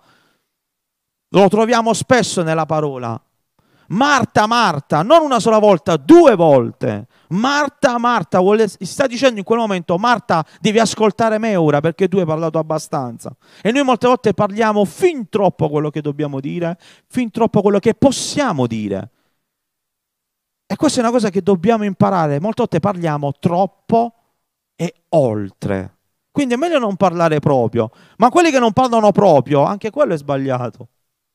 Lo 1.30 1.48
troviamo 1.48 1.92
spesso 1.92 2.42
nella 2.42 2.66
parola. 2.66 3.20
Marta, 3.88 4.46
Marta, 4.46 5.02
non 5.02 5.22
una 5.22 5.40
sola 5.40 5.58
volta, 5.58 5.96
due 5.96 6.36
volte. 6.36 7.06
Marta, 7.30 7.98
Marta, 7.98 8.38
vuole, 8.38 8.68
sta 8.68 9.06
dicendo 9.06 9.38
in 9.38 9.44
quel 9.44 9.58
momento, 9.58 9.98
Marta, 9.98 10.44
devi 10.60 10.78
ascoltare 10.78 11.38
me 11.38 11.56
ora 11.56 11.80
perché 11.80 12.06
tu 12.06 12.18
hai 12.18 12.24
parlato 12.24 12.58
abbastanza. 12.58 13.34
E 13.60 13.72
noi 13.72 13.82
molte 13.82 14.06
volte 14.06 14.34
parliamo 14.34 14.84
fin 14.84 15.28
troppo 15.28 15.68
quello 15.68 15.90
che 15.90 16.00
dobbiamo 16.00 16.38
dire, 16.38 16.78
fin 17.08 17.30
troppo 17.30 17.60
quello 17.60 17.80
che 17.80 17.94
possiamo 17.94 18.66
dire. 18.68 19.10
E 20.74 20.76
questa 20.76 20.98
è 20.98 21.02
una 21.04 21.12
cosa 21.12 21.30
che 21.30 21.40
dobbiamo 21.40 21.84
imparare. 21.84 22.40
Molte 22.40 22.62
volte 22.62 22.80
parliamo 22.80 23.30
troppo 23.38 24.12
e 24.74 24.92
oltre. 25.10 25.98
Quindi 26.32 26.54
è 26.54 26.56
meglio 26.56 26.80
non 26.80 26.96
parlare 26.96 27.38
proprio. 27.38 27.92
Ma 28.16 28.28
quelli 28.28 28.50
che 28.50 28.58
non 28.58 28.72
parlano 28.72 29.12
proprio, 29.12 29.62
anche 29.62 29.90
quello 29.90 30.14
è 30.14 30.16
sbagliato. 30.16 30.88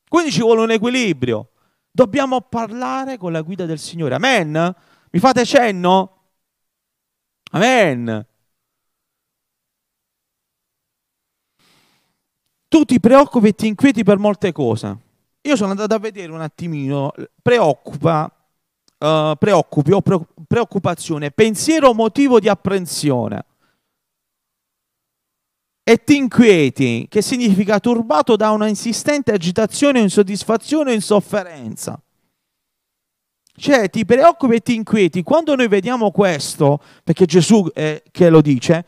Quindi 0.10 0.30
ci 0.30 0.42
vuole 0.42 0.60
un 0.60 0.72
equilibrio. 0.72 1.52
Dobbiamo 1.90 2.42
parlare 2.42 3.16
con 3.18 3.32
la 3.32 3.40
guida 3.40 3.66
del 3.66 3.80
Signore. 3.80 4.16
Amen? 4.16 4.76
Mi 5.10 5.20
fate 5.20 5.46
cenno? 5.46 6.18
Amen. 7.52 8.28
Tu 12.68 12.84
ti 12.84 13.00
preoccupi 13.00 13.48
e 13.48 13.56
ti 13.56 13.68
inquieti 13.68 14.04
per 14.04 14.18
molte 14.18 14.52
cose. 14.52 14.98
Io 15.44 15.56
sono 15.56 15.72
andato 15.72 15.94
a 15.94 16.00
vedere 16.00 16.30
un 16.30 16.42
attimino, 16.42 17.14
preoccupa, 17.42 18.30
uh, 19.00 19.36
preoccupi 19.38 19.92
o 19.92 20.02
preoccupazione, 20.02 21.32
pensiero 21.32 21.94
motivo 21.94 22.40
di 22.40 22.50
apprensione. 22.50 23.46
E 25.84 26.04
ti 26.04 26.18
inquieti, 26.18 27.08
che 27.10 27.22
significa 27.24 27.80
turbato 27.80 28.36
da 28.36 28.52
una 28.52 28.68
insistente 28.68 29.32
agitazione, 29.32 30.00
insoddisfazione 30.00 30.92
o 30.92 30.94
insofferenza. 30.94 32.00
Cioè 33.56 33.90
ti 33.90 34.06
preoccupi 34.06 34.56
e 34.56 34.60
ti 34.60 34.76
inquieti. 34.76 35.24
Quando 35.24 35.56
noi 35.56 35.68
vediamo 35.68 36.12
questo, 36.12 36.80
perché 37.04 37.26
Gesù 37.26 37.68
eh, 37.74 38.04
che 38.12 38.30
lo 38.30 38.40
dice, 38.40 38.86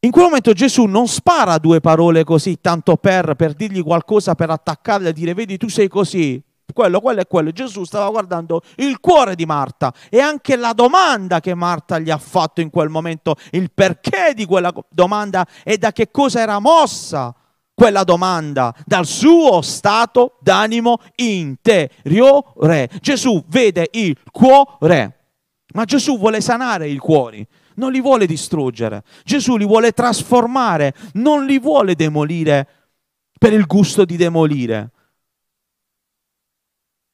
in 0.00 0.10
quel 0.10 0.24
momento 0.24 0.52
Gesù 0.52 0.84
non 0.84 1.08
spara 1.08 1.58
due 1.58 1.80
parole 1.80 2.24
così, 2.24 2.60
tanto 2.60 2.96
per, 2.96 3.34
per 3.34 3.54
dirgli 3.54 3.82
qualcosa, 3.82 4.34
per 4.34 4.50
attaccarle 4.50 5.08
e 5.08 5.12
dire 5.12 5.32
vedi 5.32 5.56
tu 5.56 5.68
sei 5.68 5.88
così, 5.88 6.42
quello, 6.72 7.00
quello 7.00 7.20
e 7.20 7.26
quello. 7.26 7.50
Gesù 7.50 7.84
stava 7.84 8.10
guardando 8.10 8.62
il 8.76 9.00
cuore 9.00 9.34
di 9.34 9.46
Marta 9.46 9.92
e 10.08 10.20
anche 10.20 10.56
la 10.56 10.72
domanda 10.72 11.40
che 11.40 11.54
Marta 11.54 11.98
gli 11.98 12.10
ha 12.10 12.18
fatto 12.18 12.60
in 12.60 12.70
quel 12.70 12.88
momento, 12.88 13.36
il 13.50 13.70
perché 13.72 14.32
di 14.34 14.44
quella 14.44 14.72
domanda 14.88 15.46
e 15.64 15.78
da 15.78 15.92
che 15.92 16.10
cosa 16.10 16.40
era 16.40 16.58
mossa 16.58 17.34
quella 17.74 18.04
domanda 18.04 18.74
dal 18.84 19.06
suo 19.06 19.60
stato 19.62 20.36
d'animo 20.40 20.98
interiore. 21.16 22.88
Gesù 23.00 23.42
vede 23.48 23.88
il 23.92 24.16
cuore, 24.30 25.18
ma 25.74 25.84
Gesù 25.84 26.18
vuole 26.18 26.40
sanare 26.40 26.88
i 26.88 26.98
cuori, 26.98 27.46
non 27.76 27.90
li 27.90 28.00
vuole 28.00 28.26
distruggere. 28.26 29.02
Gesù 29.24 29.56
li 29.56 29.66
vuole 29.66 29.92
trasformare, 29.92 30.94
non 31.14 31.46
li 31.46 31.58
vuole 31.58 31.94
demolire 31.94 32.68
per 33.38 33.52
il 33.52 33.66
gusto 33.66 34.04
di 34.04 34.16
demolire. 34.16 34.90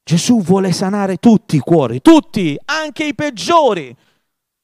Gesù 0.09 0.41
vuole 0.41 0.71
sanare 0.71 1.17
tutti 1.17 1.57
i 1.57 1.59
cuori, 1.59 2.01
tutti, 2.01 2.57
anche 2.65 3.03
i 3.03 3.13
peggiori, 3.13 3.95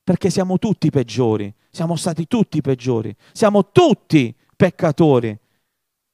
perché 0.03 0.31
siamo 0.31 0.57
tutti 0.57 0.89
peggiori, 0.89 1.53
siamo 1.69 1.95
stati 1.95 2.25
tutti 2.25 2.61
peggiori, 2.61 3.15
siamo 3.31 3.69
tutti 3.69 4.35
peccatori. 4.55 5.37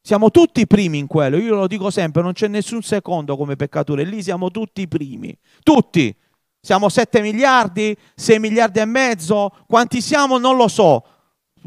Siamo 0.01 0.31
tutti 0.31 0.67
primi 0.67 0.97
in 0.97 1.07
quello, 1.07 1.37
io 1.37 1.55
lo 1.55 1.67
dico 1.67 1.89
sempre, 1.89 2.21
non 2.21 2.33
c'è 2.33 2.49
nessun 2.49 2.81
secondo 2.81 3.37
come 3.37 3.55
peccatore, 3.55 4.03
lì 4.03 4.21
siamo 4.21 4.51
tutti 4.51 4.85
primi, 4.89 5.33
tutti. 5.63 6.13
Siamo 6.59 6.89
7 6.89 7.21
miliardi, 7.21 7.95
6 8.15 8.37
miliardi 8.37 8.79
e 8.79 8.85
mezzo, 8.85 9.49
quanti 9.65 10.01
siamo 10.01 10.39
non 10.39 10.57
lo 10.57 10.67
so. 10.67 11.05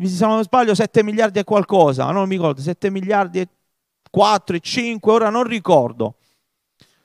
Se 0.03 0.27
non 0.27 0.43
sbaglio 0.43 0.75
7 0.75 1.03
miliardi 1.03 1.39
e 1.39 1.45
qualcosa, 1.45 2.11
non 2.11 2.29
mi 2.29 2.35
ricordo, 2.35 2.61
7 2.61 2.91
miliardi 2.91 3.41
e 3.41 3.49
4 4.11 4.57
e 4.57 4.61
5, 4.61 5.13
ora 5.13 5.31
non 5.31 5.45
ricordo. 5.45 6.17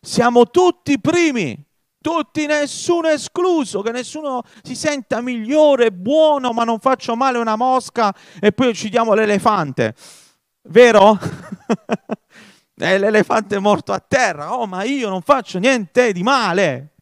Siamo 0.02 0.50
tutti 0.50 1.00
primi, 1.00 1.62
tutti, 2.02 2.46
nessuno 2.46 3.10
escluso, 3.10 3.82
che 3.82 3.92
nessuno 3.92 4.44
si 4.62 4.76
senta 4.76 5.22
migliore, 5.22 5.92
buono, 5.92 6.52
ma 6.52 6.64
non 6.64 6.80
faccio 6.80 7.16
male 7.16 7.38
una 7.38 7.58
mosca 7.58 8.14
e 8.40 8.52
poi 8.54 8.70
uccidiamo 8.70 9.14
l'elefante. 9.14 9.94
Vero? 10.64 11.18
È 12.74 12.98
l'elefante 12.98 13.60
morto 13.60 13.92
a 13.92 14.00
terra. 14.00 14.56
Oh, 14.56 14.66
ma 14.66 14.84
io 14.84 15.10
non 15.10 15.22
faccio 15.22 15.60
niente 15.60 16.14
di 16.14 16.24
male. 16.24 16.94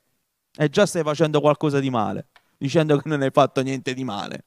E 0.55 0.69
già 0.69 0.87
stai 0.87 1.03
facendo 1.03 1.39
qualcosa 1.39 1.79
di 1.79 1.91
male, 1.91 2.29
dicendo 2.57 2.97
che 2.97 3.07
non 3.07 3.21
hai 3.21 3.29
fatto 3.31 3.61
niente 3.61 3.93
di 3.93 4.03
male. 4.03 4.45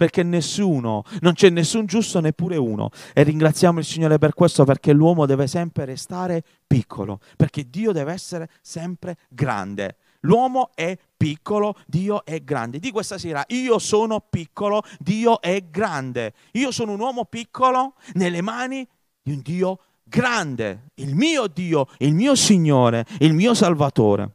Perché 0.00 0.22
nessuno, 0.22 1.04
non 1.20 1.34
c'è 1.34 1.50
nessun 1.50 1.84
giusto 1.84 2.20
neppure 2.20 2.56
uno. 2.56 2.88
E 3.12 3.22
ringraziamo 3.22 3.80
il 3.80 3.84
Signore 3.84 4.16
per 4.16 4.32
questo, 4.32 4.64
perché 4.64 4.94
l'uomo 4.94 5.26
deve 5.26 5.46
sempre 5.46 5.84
restare 5.84 6.42
piccolo, 6.66 7.20
perché 7.36 7.68
Dio 7.68 7.92
deve 7.92 8.14
essere 8.14 8.48
sempre 8.62 9.18
grande. 9.28 9.96
L'uomo 10.20 10.70
è 10.74 10.96
piccolo, 11.14 11.76
Dio 11.86 12.24
è 12.24 12.42
grande. 12.42 12.78
Di 12.78 12.90
questa 12.90 13.18
sera, 13.18 13.44
io 13.48 13.78
sono 13.78 14.20
piccolo, 14.20 14.82
Dio 14.98 15.38
è 15.42 15.66
grande. 15.68 16.32
Io 16.52 16.70
sono 16.70 16.92
un 16.92 17.00
uomo 17.00 17.26
piccolo 17.26 17.92
nelle 18.14 18.40
mani 18.40 18.88
di 19.20 19.32
un 19.32 19.40
Dio 19.42 19.80
grande, 20.02 20.92
il 20.94 21.14
mio 21.14 21.46
Dio, 21.46 21.88
il 21.98 22.14
mio 22.14 22.34
Signore, 22.34 23.04
il 23.18 23.34
mio 23.34 23.52
Salvatore. 23.52 24.30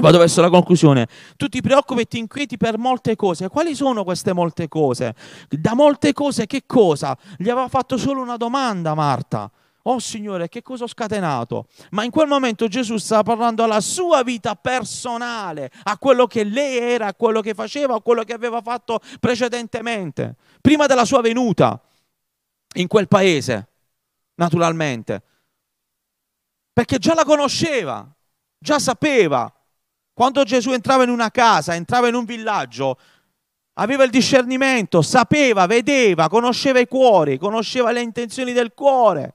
Vado 0.00 0.18
verso 0.18 0.40
la 0.40 0.48
conclusione. 0.48 1.08
Tu 1.36 1.48
ti 1.48 1.60
preoccupi 1.60 2.02
e 2.02 2.04
ti 2.06 2.18
inquieti 2.18 2.56
per 2.56 2.78
molte 2.78 3.16
cose. 3.16 3.48
Quali 3.48 3.74
sono 3.74 4.04
queste 4.04 4.32
molte 4.32 4.68
cose? 4.68 5.14
Da 5.48 5.74
molte 5.74 6.12
cose 6.12 6.46
che 6.46 6.62
cosa? 6.66 7.16
Gli 7.36 7.48
aveva 7.48 7.68
fatto 7.68 7.96
solo 7.96 8.22
una 8.22 8.36
domanda 8.36 8.94
Marta. 8.94 9.50
oh 9.82 9.98
Signore, 9.98 10.48
che 10.48 10.62
cosa 10.62 10.84
ho 10.84 10.86
scatenato? 10.86 11.66
Ma 11.90 12.04
in 12.04 12.10
quel 12.10 12.28
momento 12.28 12.68
Gesù 12.68 12.96
stava 12.98 13.24
parlando 13.24 13.64
alla 13.64 13.80
sua 13.80 14.22
vita 14.22 14.54
personale, 14.54 15.70
a 15.82 15.98
quello 15.98 16.28
che 16.28 16.44
lei 16.44 16.78
era, 16.78 17.06
a 17.06 17.14
quello 17.14 17.40
che 17.40 17.54
faceva, 17.54 17.96
a 17.96 18.00
quello 18.00 18.22
che 18.22 18.34
aveva 18.34 18.60
fatto 18.62 19.00
precedentemente, 19.18 20.36
prima 20.60 20.86
della 20.86 21.04
sua 21.04 21.22
venuta 21.22 21.80
in 22.74 22.86
quel 22.86 23.08
paese, 23.08 23.68
naturalmente. 24.36 25.22
Perché 26.72 26.98
già 26.98 27.14
la 27.14 27.24
conosceva, 27.24 28.08
già 28.56 28.78
sapeva. 28.78 29.52
Quando 30.18 30.42
Gesù 30.42 30.72
entrava 30.72 31.04
in 31.04 31.10
una 31.10 31.30
casa, 31.30 31.76
entrava 31.76 32.08
in 32.08 32.16
un 32.16 32.24
villaggio, 32.24 32.98
aveva 33.74 34.02
il 34.02 34.10
discernimento, 34.10 35.00
sapeva, 35.00 35.66
vedeva, 35.66 36.28
conosceva 36.28 36.80
i 36.80 36.88
cuori, 36.88 37.38
conosceva 37.38 37.92
le 37.92 38.00
intenzioni 38.00 38.52
del 38.52 38.74
cuore. 38.74 39.34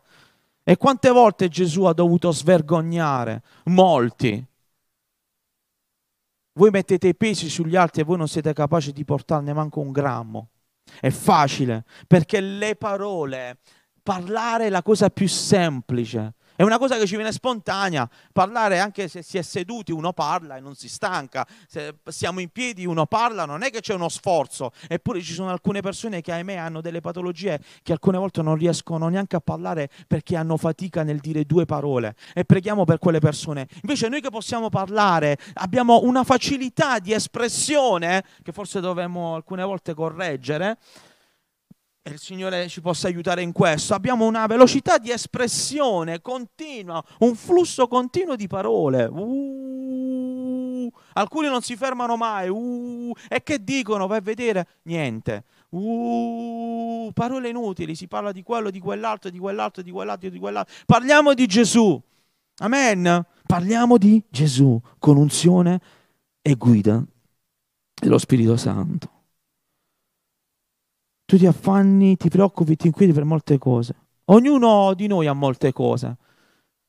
E 0.62 0.76
quante 0.76 1.10
volte 1.10 1.48
Gesù 1.48 1.84
ha 1.84 1.93
dovuto 1.93 2.32
svergognare? 2.32 3.43
Molti. 3.67 4.46
Voi 6.52 6.69
mettete 6.69 7.08
i 7.08 7.15
pesi 7.15 7.48
sugli 7.48 7.78
altri 7.78 8.02
e 8.02 8.04
voi 8.04 8.17
non 8.17 8.28
siete 8.28 8.52
capaci 8.52 8.91
di 8.91 9.06
portarne 9.06 9.54
manco 9.54 9.80
un 9.80 9.93
grammo. 9.93 10.50
È 11.00 11.10
facile, 11.12 11.86
perché 12.08 12.41
le 12.41 12.76
parole, 12.76 13.60
parlare 14.04 14.65
è 14.65 14.69
la 14.69 14.82
cosa 14.82 15.10
più 15.10 15.30
semplice. 15.30 16.34
È 16.63 16.65
una 16.65 16.78
cosa 16.78 16.97
che 16.97 17.06
ci 17.06 17.17
viene 17.17 17.34
spontanea. 17.34 18.10
Parlare 18.32 18.80
anche 18.80 19.10
se 19.10 19.21
si 19.21 19.38
è 19.38 19.41
seduti, 19.41 19.91
uno 19.91 20.13
parla 20.13 20.56
e 20.56 20.62
non 20.62 20.76
si 20.76 20.88
stanca. 20.88 21.45
Se 21.67 21.95
siamo 22.06 22.39
in 22.39 22.47
piedi, 22.52 22.86
uno 22.86 23.06
parla, 23.06 23.43
non 23.43 23.63
è 23.63 23.69
che 23.69 23.82
c'è 23.82 23.93
uno 23.93 24.08
sforzo. 24.08 24.71
Eppure 24.88 25.21
ci 25.21 25.34
sono 25.34 25.49
alcune 25.49 25.82
persone 25.82 26.21
che, 26.21 26.32
ahimè, 26.32 26.56
hanno 26.56 26.80
delle 26.80 27.02
patologie 27.02 27.60
che 27.82 27.91
alcune 27.91 28.17
volte 28.17 28.41
non 28.41 28.56
riescono 28.56 29.10
neanche 29.10 29.36
a 29.36 29.41
parlare 29.41 29.89
perché 30.08 30.38
hanno 30.38 30.56
fatica 30.56 31.04
nel 31.04 31.19
dire 31.19 31.43
due 31.43 31.65
parole. 31.65 32.15
E 32.34 32.45
preghiamo 32.45 32.86
per 32.86 32.97
quelle 32.97 33.19
persone. 33.19 33.67
Invece 33.82 34.08
noi 34.08 34.21
che 34.21 34.30
possiamo 34.30 34.69
parlare 34.69 35.38
abbiamo 35.56 36.04
una 36.04 36.23
facilità 36.23 36.99
di 36.99 37.12
espressione 37.12 38.23
che 38.41 38.54
forse 38.54 38.80
dovremmo 38.80 39.36
alcune 39.36 39.63
volte 39.63 39.93
correggere 39.93 40.78
e 42.06 42.12
il 42.12 42.20
Signore 42.20 42.68
ci 42.68 42.82
possa 42.82 43.08
aiutare 43.08 43.42
in 43.42 43.54
questo. 43.54 43.94
Abbiamo 43.94 44.26
una 44.26 44.46
velocità 44.46 44.98
di 44.98 45.10
espressione 45.10 46.22
continua, 46.22 47.02
un 47.20 47.34
flusso 47.34 47.88
continuo 47.88 48.36
di 48.36 48.46
parole. 48.48 49.06
Uh, 49.06 50.92
alcuni 51.13 51.48
non 51.48 51.62
si 51.62 51.78
fermano 51.78 52.18
mai. 52.18 52.50
Uh, 52.50 53.13
e 53.30 53.42
che 53.42 53.63
dicono? 53.63 54.08
Vai 54.08 54.18
a 54.18 54.22
vedere? 54.22 54.68
Niente. 54.84 55.46
Uh, 55.70 57.10
parole 57.13 57.48
inutili, 57.48 57.96
si 57.96 58.08
parla 58.08 58.34
di 58.34 58.44
quello, 58.44 58.70
di 58.70 58.82
quell'altro, 58.82 59.30
di 59.30 59.39
quell'altro, 59.39 59.82
di 59.82 59.92
quell'altro, 59.92 60.30
di 60.30 60.39
quell'altro. 60.39 60.76
Parliamo 60.86 61.34
di 61.34 61.46
Gesù. 61.46 62.00
Amen. 62.58 63.26
Parliamo 63.48 63.98
di 63.98 64.22
Gesù 64.30 64.78
con 65.00 65.16
unzione 65.16 65.80
e 66.42 66.56
guida 66.56 67.02
dello 67.94 68.18
Spirito 68.18 68.58
Santo. 68.58 69.23
Tu 71.26 71.38
ti 71.38 71.46
affanni, 71.46 72.16
ti 72.18 72.30
preoccupi, 72.30 72.76
ti 72.76 72.88
inquieti 72.88 73.14
per 73.14 73.24
molte 73.24 73.58
cose. 73.58 73.96
Ognuno 74.26 74.94
di 74.94 75.08
noi 75.08 75.28
ha 75.28 75.34
molte 75.34 75.72
cose. 75.72 76.18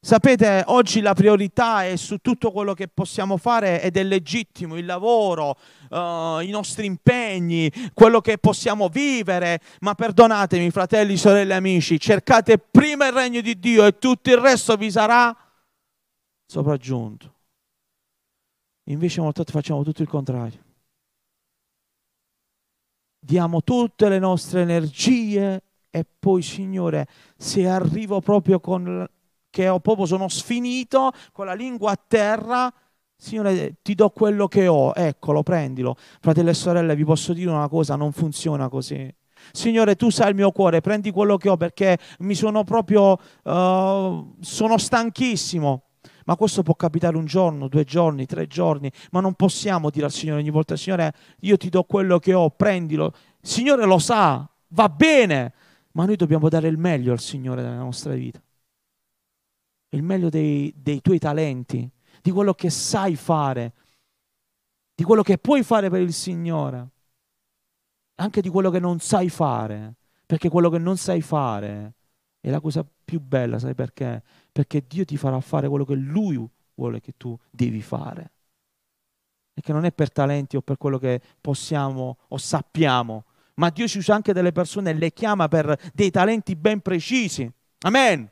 Sapete, 0.05 0.63
oggi 0.67 1.01
la 1.01 1.15
priorità 1.15 1.87
è 1.87 1.97
su 1.97 2.19
tutto 2.19 2.53
quello 2.53 2.75
che 2.75 2.89
possiamo 2.89 3.39
fare 3.39 3.81
ed 3.81 3.97
è 3.97 4.03
legittimo, 4.03 4.77
il 4.77 4.85
lavoro, 4.85 5.57
uh, 5.89 6.41
i 6.41 6.51
nostri 6.51 6.85
impegni, 6.85 7.73
quello 7.95 8.21
che 8.21 8.37
possiamo 8.37 8.91
vivere, 8.91 9.61
ma 9.81 9.95
perdonatemi 9.95 10.71
fratelli, 10.71 11.17
sorelle, 11.17 11.55
amici, 11.55 11.99
cercate 11.99 12.59
prima 12.59 13.07
il 13.07 13.15
regno 13.15 13.41
di 13.41 13.59
Dio 13.59 13.87
e 13.87 13.97
tutto 13.97 14.29
il 14.29 14.37
resto 14.37 14.77
vi 14.77 14.91
sarà 14.91 15.35
sopraggiunto. 16.45 17.33
Invece 18.89 19.23
molte 19.23 19.39
volte 19.39 19.53
facciamo 19.53 19.83
tutto 19.85 20.03
il 20.03 20.09
contrario 20.09 20.64
diamo 23.25 23.63
tutte 23.63 24.09
le 24.09 24.19
nostre 24.19 24.61
energie 24.61 25.63
e 25.91 26.05
poi, 26.19 26.43
Signore, 26.43 27.07
se 27.37 27.67
arrivo 27.67 28.21
proprio 28.21 28.61
con 28.61 29.07
che 29.49 29.69
ho, 29.69 29.79
proprio 29.79 30.05
sono 30.05 30.29
sfinito 30.29 31.13
con 31.33 31.47
la 31.47 31.55
lingua 31.55 31.93
a 31.93 31.99
terra, 32.07 32.73
Signore, 33.17 33.77
ti 33.83 33.95
do 33.95 34.11
quello 34.11 34.49
che 34.49 34.67
ho, 34.67 34.93
eccolo, 34.95 35.43
prendilo. 35.43 35.97
Fratelli 36.21 36.51
e 36.51 36.55
sorelle, 36.55 36.97
vi 36.97 37.05
posso 37.05 37.33
dire 37.33 37.51
una 37.51 37.69
cosa, 37.69 37.95
non 37.95 38.13
funziona 38.13 38.69
così. 38.69 39.13
Signore, 39.53 39.95
tu 39.95 40.11
sai 40.11 40.31
il 40.31 40.35
mio 40.35 40.51
cuore, 40.51 40.81
prendi 40.81 41.11
quello 41.11 41.37
che 41.37 41.49
ho 41.49 41.57
perché 41.57 41.97
mi 42.19 42.35
sono 42.35 42.65
proprio, 42.65 43.13
uh, 43.13 44.35
sono 44.41 44.77
stanchissimo. 44.77 45.83
Ma 46.25 46.37
questo 46.37 46.63
può 46.63 46.75
capitare 46.75 47.17
un 47.17 47.27
giorno, 47.27 47.69
due 47.69 47.85
giorni, 47.85 48.27
tre 48.27 48.47
giorni, 48.47 48.91
ma 49.11 49.21
non 49.21 49.35
possiamo 49.35 49.91
dire 49.91 50.07
al 50.07 50.13
Signore 50.13 50.41
ogni 50.41 50.51
volta, 50.51 50.77
Signore, 50.77 51.13
io 51.41 51.57
ti 51.57 51.69
do 51.69 51.85
quello 51.85 52.19
che 52.19 52.33
ho, 52.33 52.51
prendilo. 52.51 53.15
Il 53.41 53.49
Signore 53.49 53.85
lo 53.85 53.99
sa, 53.99 54.49
va 54.69 54.89
bene, 54.89 55.53
ma 55.93 56.05
noi 56.07 56.17
dobbiamo 56.17 56.49
dare 56.49 56.69
il 56.69 56.79
meglio 56.79 57.13
al 57.13 57.21
Signore 57.21 57.63
nella 57.63 57.77
nostra 57.77 58.15
vita. 58.15 58.43
Il 59.91 60.03
meglio 60.03 60.29
dei, 60.29 60.73
dei 60.77 61.01
tuoi 61.01 61.19
talenti, 61.19 61.89
di 62.21 62.31
quello 62.31 62.55
che 62.55 62.71
sai 62.71 63.17
fare, 63.17 63.75
di 64.95 65.05
quello 65.05 65.23
che 65.23 65.39
puoi 65.39 65.63
fare 65.63 65.91
per 65.91 66.01
il 66.01 66.13
Signore, 66.13 66.89
anche 68.17 68.41
di 68.41 68.49
quello 68.49 68.71
che 68.71 68.79
non 68.79 68.99
sai 68.99 69.29
fare, 69.29 69.97
perché 70.25 70.49
quello 70.49 70.71
che 70.71 70.79
non 70.79 70.97
sai 70.97 71.21
fare 71.21 71.95
è 72.41 72.51
la 72.51 72.61
cosa 72.61 72.85
più 73.05 73.21
bella, 73.21 73.59
sai 73.59 73.75
perché? 73.75 74.23
Perché 74.55 74.85
Dio 74.87 75.05
ti 75.05 75.17
farà 75.17 75.41
fare 75.41 75.69
quello 75.69 75.85
che 75.85 75.95
Lui 75.95 76.41
vuole 76.75 77.01
che 77.01 77.15
tu 77.17 77.37
devi 77.51 77.83
fare. 77.83 78.31
E 79.53 79.61
che 79.61 79.73
non 79.73 79.85
è 79.85 79.91
per 79.91 80.13
talenti 80.13 80.55
o 80.55 80.61
per 80.61 80.77
quello 80.77 80.97
che 80.97 81.21
possiamo 81.41 82.19
o 82.29 82.39
sappiamo, 82.39 83.25
ma 83.55 83.71
Dio 83.71 83.89
ci 83.89 83.99
usa 83.99 84.15
anche 84.15 84.33
delle 84.33 84.53
persone 84.53 84.91
e 84.91 84.95
le 84.95 85.13
chiama 85.13 85.49
per 85.49 85.77
dei 85.93 86.13
talenti 86.13 86.55
ben 86.55 86.79
precisi. 86.79 87.51
Amen. 87.81 88.31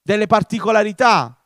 Delle 0.00 0.26
particolarità. 0.26 1.36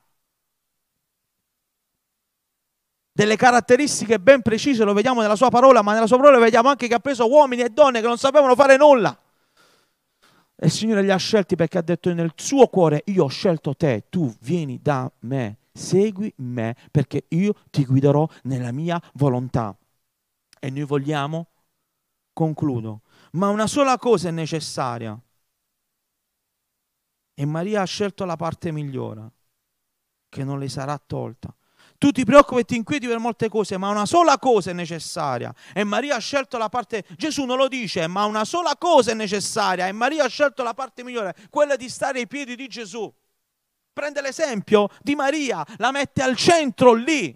Delle 3.11 3.35
caratteristiche 3.35 4.21
ben 4.21 4.43
precise, 4.43 4.85
lo 4.85 4.93
vediamo 4.93 5.23
nella 5.23 5.35
sua 5.35 5.51
parola, 5.51 5.83
ma 5.83 5.93
nella 5.93 6.07
sua 6.07 6.19
parola 6.19 6.39
vediamo 6.39 6.69
anche 6.69 6.87
che 6.87 6.95
ha 6.95 7.01
preso 7.01 7.29
uomini 7.29 7.63
e 7.63 7.71
donne 7.71 8.01
che 8.01 8.07
non 8.07 8.19
sapevano 8.19 8.55
fare 8.55 8.77
nulla. 8.77 9.19
E 10.57 10.67
il 10.67 10.73
Signore 10.73 11.03
li 11.03 11.11
ha 11.11 11.17
scelti 11.17 11.57
perché 11.57 11.79
ha 11.79 11.83
detto 11.83 12.13
nel 12.13 12.33
suo 12.37 12.69
cuore, 12.69 13.03
io 13.07 13.25
ho 13.25 13.29
scelto 13.29 13.75
te, 13.75 14.07
tu 14.09 14.33
vieni 14.41 14.81
da 14.81 15.11
me, 15.21 15.59
segui 15.73 16.33
me 16.37 16.77
perché 16.91 17.25
io 17.29 17.55
ti 17.71 17.85
guiderò 17.85 18.29
nella 18.45 18.71
mia 18.71 19.01
volontà. 19.15 19.77
E 20.61 20.71
noi 20.71 20.85
vogliamo, 20.85 21.49
concludo, 22.33 23.03
ma 23.33 23.49
una 23.49 23.67
sola 23.67 23.99
cosa 23.99 24.29
è 24.29 24.31
necessaria. 24.31 25.21
E 27.37 27.45
Maria 27.45 27.83
ha 27.83 27.85
scelto 27.85 28.25
la 28.25 28.37
parte 28.37 28.71
migliore, 28.71 29.33
che 30.29 30.45
non 30.45 30.61
le 30.61 30.69
sarà 30.69 30.97
tolta. 31.05 31.55
Tu 31.99 32.11
ti 32.11 32.25
preoccupi 32.25 32.61
e 32.61 32.65
ti 32.65 32.77
inquieti 32.77 33.07
per 33.07 33.19
molte 33.19 33.49
cose, 33.49 33.77
ma 33.79 33.89
una 33.89 34.07
sola 34.07 34.39
cosa 34.39 34.71
è 34.71 34.73
necessaria. 34.73 35.55
E 35.73 35.85
Maria 35.85 36.17
ha 36.17 36.19
scelto 36.19 36.59
la 36.59 36.69
parte, 36.69 37.05
Gesù 37.17 37.45
non 37.45 37.57
lo 37.57 37.69
dice, 37.69 38.07
ma 38.07 38.25
una 38.25 38.45
sola 38.45 38.77
cosa 38.77 39.13
è 39.13 39.15
necessaria. 39.15 39.87
E 39.87 39.93
Maria 39.93 40.25
ha 40.25 40.29
scelto 40.29 40.63
la 40.63 40.75
parte 40.75 41.03
migliore, 41.03 41.35
quella 41.51 41.77
di 41.77 41.89
stare 41.89 42.19
ai 42.19 42.27
piedi 42.27 42.57
di 42.57 42.67
Gesù. 42.67 43.13
Prende 43.93 44.21
l'esempio 44.21 44.89
di 45.01 45.15
Maria, 45.15 45.65
la 45.77 45.93
mette 45.93 46.23
al 46.23 46.37
centro 46.37 46.93
lì. 46.95 47.35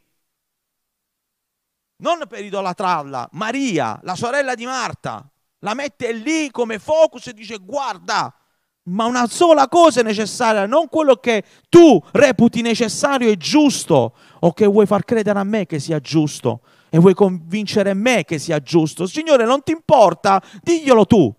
Non 2.00 2.24
per 2.28 2.44
idolatrarla, 2.44 3.28
Maria, 3.32 3.98
la 4.02 4.14
sorella 4.14 4.54
di 4.54 4.66
Marta, 4.66 5.28
la 5.60 5.74
mette 5.74 6.12
lì 6.12 6.50
come 6.50 6.78
focus 6.78 7.28
e 7.28 7.32
dice 7.32 7.58
guarda, 7.58 8.32
ma 8.88 9.04
una 9.04 9.26
sola 9.26 9.68
cosa 9.68 10.00
è 10.00 10.02
necessaria, 10.02 10.66
non 10.66 10.88
quello 10.88 11.16
che 11.16 11.44
tu 11.68 12.00
reputi 12.12 12.62
necessario 12.62 13.28
e 13.28 13.36
giusto 13.36 14.14
o 14.40 14.52
che 14.52 14.66
vuoi 14.66 14.86
far 14.86 15.04
credere 15.04 15.38
a 15.38 15.44
me 15.44 15.66
che 15.66 15.78
sia 15.78 16.00
giusto 16.00 16.62
e 16.90 16.98
vuoi 16.98 17.14
convincere 17.14 17.94
me 17.94 18.24
che 18.24 18.38
sia 18.38 18.60
giusto. 18.60 19.06
Signore, 19.06 19.44
non 19.44 19.62
ti 19.62 19.72
importa, 19.72 20.42
diglielo 20.62 21.06
tu. 21.06 21.34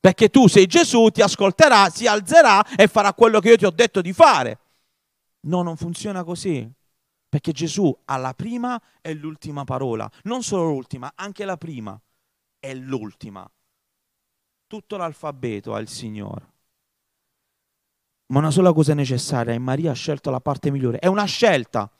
Perché 0.00 0.28
tu 0.30 0.46
sei 0.46 0.66
Gesù, 0.66 1.08
ti 1.08 1.20
ascolterà, 1.20 1.90
si 1.90 2.06
alzerà 2.06 2.64
e 2.76 2.86
farà 2.86 3.12
quello 3.12 3.40
che 3.40 3.50
io 3.50 3.56
ti 3.56 3.66
ho 3.66 3.70
detto 3.70 4.00
di 4.00 4.12
fare. 4.12 4.58
No, 5.40 5.62
non 5.62 5.76
funziona 5.76 6.24
così. 6.24 6.70
Perché 7.28 7.52
Gesù 7.52 7.96
ha 8.06 8.16
la 8.16 8.32
prima 8.34 8.80
e 9.00 9.14
l'ultima 9.14 9.64
parola. 9.64 10.10
Non 10.24 10.42
solo 10.42 10.70
l'ultima, 10.70 11.12
anche 11.14 11.44
la 11.44 11.56
prima 11.56 12.00
e 12.58 12.74
l'ultima 12.74 13.48
tutto 14.70 14.96
l'alfabeto 14.96 15.74
ha 15.74 15.80
il 15.80 15.88
Signore. 15.88 16.48
Ma 18.30 18.38
una 18.38 18.50
sola 18.50 18.72
cosa 18.72 18.92
è 18.92 18.94
necessaria 18.94 19.52
e 19.52 19.58
Maria 19.58 19.90
ha 19.90 19.94
scelto 19.94 20.30
la 20.30 20.40
parte 20.40 20.70
migliore. 20.70 20.98
È 20.98 21.06
una 21.06 21.24
scelta. 21.24 21.90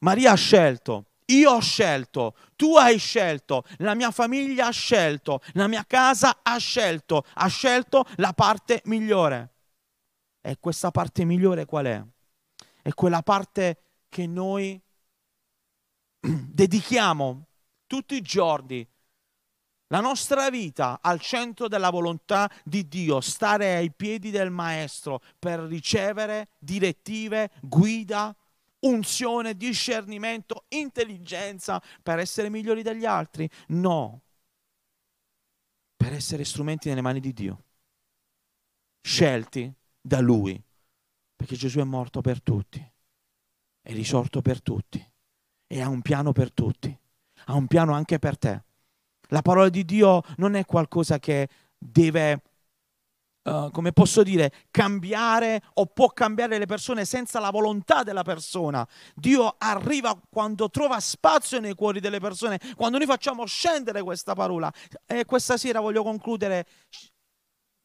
Maria 0.00 0.32
ha 0.32 0.36
scelto. 0.36 1.06
Io 1.30 1.52
ho 1.52 1.60
scelto, 1.60 2.34
tu 2.56 2.76
hai 2.76 2.98
scelto, 2.98 3.64
la 3.78 3.94
mia 3.94 4.10
famiglia 4.10 4.66
ha 4.66 4.70
scelto, 4.70 5.40
la 5.52 5.68
mia 5.68 5.84
casa 5.86 6.40
ha 6.42 6.56
scelto, 6.56 7.24
ha 7.34 7.46
scelto 7.46 8.04
la 8.16 8.32
parte 8.32 8.82
migliore. 8.86 9.54
E 10.40 10.56
questa 10.58 10.90
parte 10.90 11.24
migliore 11.24 11.66
qual 11.66 11.86
è? 11.86 12.02
È 12.82 12.92
quella 12.94 13.22
parte 13.22 13.78
che 14.08 14.26
noi 14.26 14.80
dedichiamo 16.18 17.46
tutti 17.86 18.16
i 18.16 18.22
giorni 18.22 18.84
la 19.90 20.00
nostra 20.00 20.50
vita 20.50 21.00
al 21.02 21.20
centro 21.20 21.68
della 21.68 21.90
volontà 21.90 22.50
di 22.64 22.88
Dio, 22.88 23.20
stare 23.20 23.76
ai 23.76 23.92
piedi 23.92 24.30
del 24.30 24.50
Maestro 24.50 25.20
per 25.38 25.60
ricevere 25.60 26.48
direttive, 26.58 27.50
guida, 27.60 28.34
unzione, 28.80 29.56
discernimento, 29.56 30.64
intelligenza 30.68 31.82
per 32.02 32.18
essere 32.18 32.48
migliori 32.48 32.82
degli 32.82 33.04
altri? 33.04 33.48
No, 33.68 34.22
per 35.96 36.12
essere 36.12 36.44
strumenti 36.44 36.88
nelle 36.88 37.02
mani 37.02 37.20
di 37.20 37.32
Dio, 37.32 37.64
scelti 39.02 39.72
da 40.00 40.20
Lui, 40.20 40.62
perché 41.34 41.56
Gesù 41.56 41.80
è 41.80 41.84
morto 41.84 42.20
per 42.20 42.40
tutti, 42.42 42.80
è 43.82 43.92
risorto 43.92 44.40
per 44.40 44.62
tutti. 44.62 45.04
E 45.72 45.80
ha 45.80 45.88
un 45.88 46.02
piano 46.02 46.32
per 46.32 46.52
tutti, 46.52 46.96
ha 47.44 47.54
un 47.54 47.68
piano 47.68 47.92
anche 47.92 48.18
per 48.18 48.36
te. 48.36 48.64
La 49.30 49.42
parola 49.42 49.68
di 49.68 49.84
Dio 49.84 50.22
non 50.36 50.54
è 50.54 50.64
qualcosa 50.64 51.18
che 51.18 51.48
deve, 51.76 52.42
uh, 53.44 53.70
come 53.70 53.92
posso 53.92 54.22
dire, 54.22 54.52
cambiare 54.70 55.62
o 55.74 55.86
può 55.86 56.08
cambiare 56.08 56.58
le 56.58 56.66
persone 56.66 57.04
senza 57.04 57.40
la 57.40 57.50
volontà 57.50 58.02
della 58.02 58.22
persona. 58.22 58.86
Dio 59.14 59.54
arriva 59.58 60.18
quando 60.28 60.68
trova 60.70 61.00
spazio 61.00 61.60
nei 61.60 61.74
cuori 61.74 62.00
delle 62.00 62.20
persone, 62.20 62.60
quando 62.76 62.98
noi 62.98 63.06
facciamo 63.06 63.44
scendere 63.46 64.02
questa 64.02 64.34
parola. 64.34 64.72
E 65.06 65.24
questa 65.24 65.56
sera 65.56 65.80
voglio 65.80 66.02
concludere. 66.02 66.66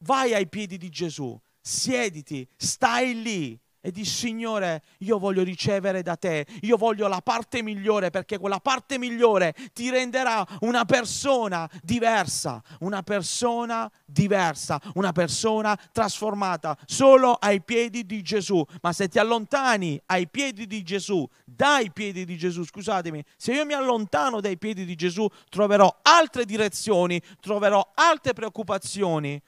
Vai 0.04 0.34
ai 0.34 0.48
piedi 0.48 0.76
di 0.76 0.90
Gesù, 0.90 1.38
siediti, 1.60 2.46
stai 2.56 3.22
lì 3.22 3.58
e 3.80 3.90
di 3.90 4.04
Signore, 4.04 4.82
io 4.98 5.18
voglio 5.18 5.42
ricevere 5.42 6.02
da 6.02 6.16
te, 6.16 6.46
io 6.62 6.76
voglio 6.76 7.06
la 7.06 7.20
parte 7.20 7.62
migliore 7.62 8.10
perché 8.10 8.38
quella 8.38 8.58
parte 8.58 8.98
migliore 8.98 9.54
ti 9.72 9.90
renderà 9.90 10.44
una 10.60 10.84
persona 10.84 11.70
diversa, 11.82 12.62
una 12.80 13.02
persona 13.02 13.90
diversa, 14.04 14.80
una 14.94 15.12
persona 15.12 15.78
trasformata 15.92 16.76
solo 16.84 17.34
ai 17.34 17.62
piedi 17.62 18.04
di 18.04 18.22
Gesù. 18.22 18.64
Ma 18.82 18.92
se 18.92 19.08
ti 19.08 19.18
allontani 19.18 20.00
ai 20.06 20.28
piedi 20.28 20.66
di 20.66 20.82
Gesù, 20.82 21.26
dai 21.44 21.92
piedi 21.92 22.24
di 22.24 22.36
Gesù, 22.36 22.64
scusatemi, 22.64 23.24
se 23.36 23.52
io 23.52 23.64
mi 23.64 23.74
allontano 23.74 24.40
dai 24.40 24.58
piedi 24.58 24.84
di 24.84 24.94
Gesù, 24.94 25.28
troverò 25.48 26.00
altre 26.02 26.44
direzioni, 26.44 27.20
troverò 27.40 27.92
altre 27.94 28.32
preoccupazioni 28.32 29.40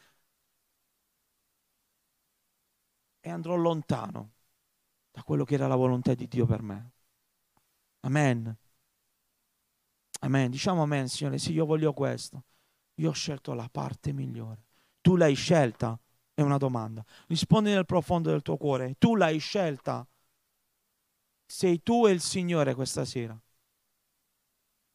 e 3.21 3.31
andrò 3.31 3.55
lontano 3.57 4.33
da 5.11 5.23
quello 5.23 5.45
che 5.45 5.55
era 5.55 5.67
la 5.67 5.77
volontà 5.77 6.15
di 6.15 6.29
Dio 6.29 6.47
per 6.47 6.63
me. 6.63 6.93
Amen. 8.01 8.57
Amen. 10.21 10.51
Diciamo 10.51 10.83
amen, 10.83 11.09
Signore. 11.09 11.39
Sì, 11.39 11.53
io 11.53 11.67
voglio 11.67 11.93
questo. 11.93 12.45
Io 12.95 13.11
ho 13.11 13.13
scelto 13.13 13.55
la 13.55 13.69
parte 13.71 14.13
migliore. 14.13 14.67
Tu 15.01 15.17
l'hai 15.17 15.35
scelta? 15.35 15.99
È 16.35 16.41
una 16.41 16.57
domanda. 16.57 17.05
Rispondi 17.27 17.71
nel 17.71 17.85
profondo 17.85 18.31
del 18.31 18.43
tuo 18.43 18.57
cuore. 18.57 18.95
Tu 18.99 19.17
l'hai 19.17 19.39
scelta? 19.39 20.07
Sei 21.45 21.83
tu 21.83 22.07
e 22.07 22.13
il 22.13 22.21
Signore 22.21 22.75
questa 22.75 23.05
sera. 23.05 23.41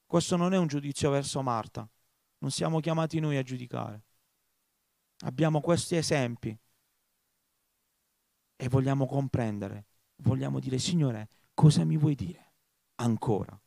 Questo 0.06 0.36
non 0.36 0.54
è 0.54 0.58
un 0.58 0.68
giudizio 0.68 1.10
verso 1.10 1.42
Marta. 1.42 1.90
Non 2.40 2.52
siamo 2.52 2.80
chiamati 2.80 3.20
noi 3.20 3.38
a 3.38 3.44
giudicare. 3.44 4.04
Abbiamo 5.26 5.60
questi 5.62 5.96
esempi 5.96 6.58
e 8.64 8.70
vogliamo 8.70 9.06
comprendere, 9.06 9.88
vogliamo 10.22 10.62
dire, 10.62 10.78
Signore, 10.78 11.28
cosa 11.54 11.84
mi 11.84 11.98
vuoi 11.98 12.16
dire 12.16 12.54
ancora? 12.96 13.60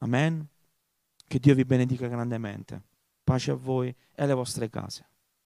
Amen? 0.00 0.46
Che 1.26 1.38
Dio 1.38 1.54
vi 1.54 1.64
benedica 1.64 2.06
grandemente. 2.06 2.82
Pace 3.24 3.52
a 3.52 3.54
voi 3.54 3.88
e 3.88 4.22
alle 4.22 4.34
vostre 4.34 4.68
case. 4.68 5.08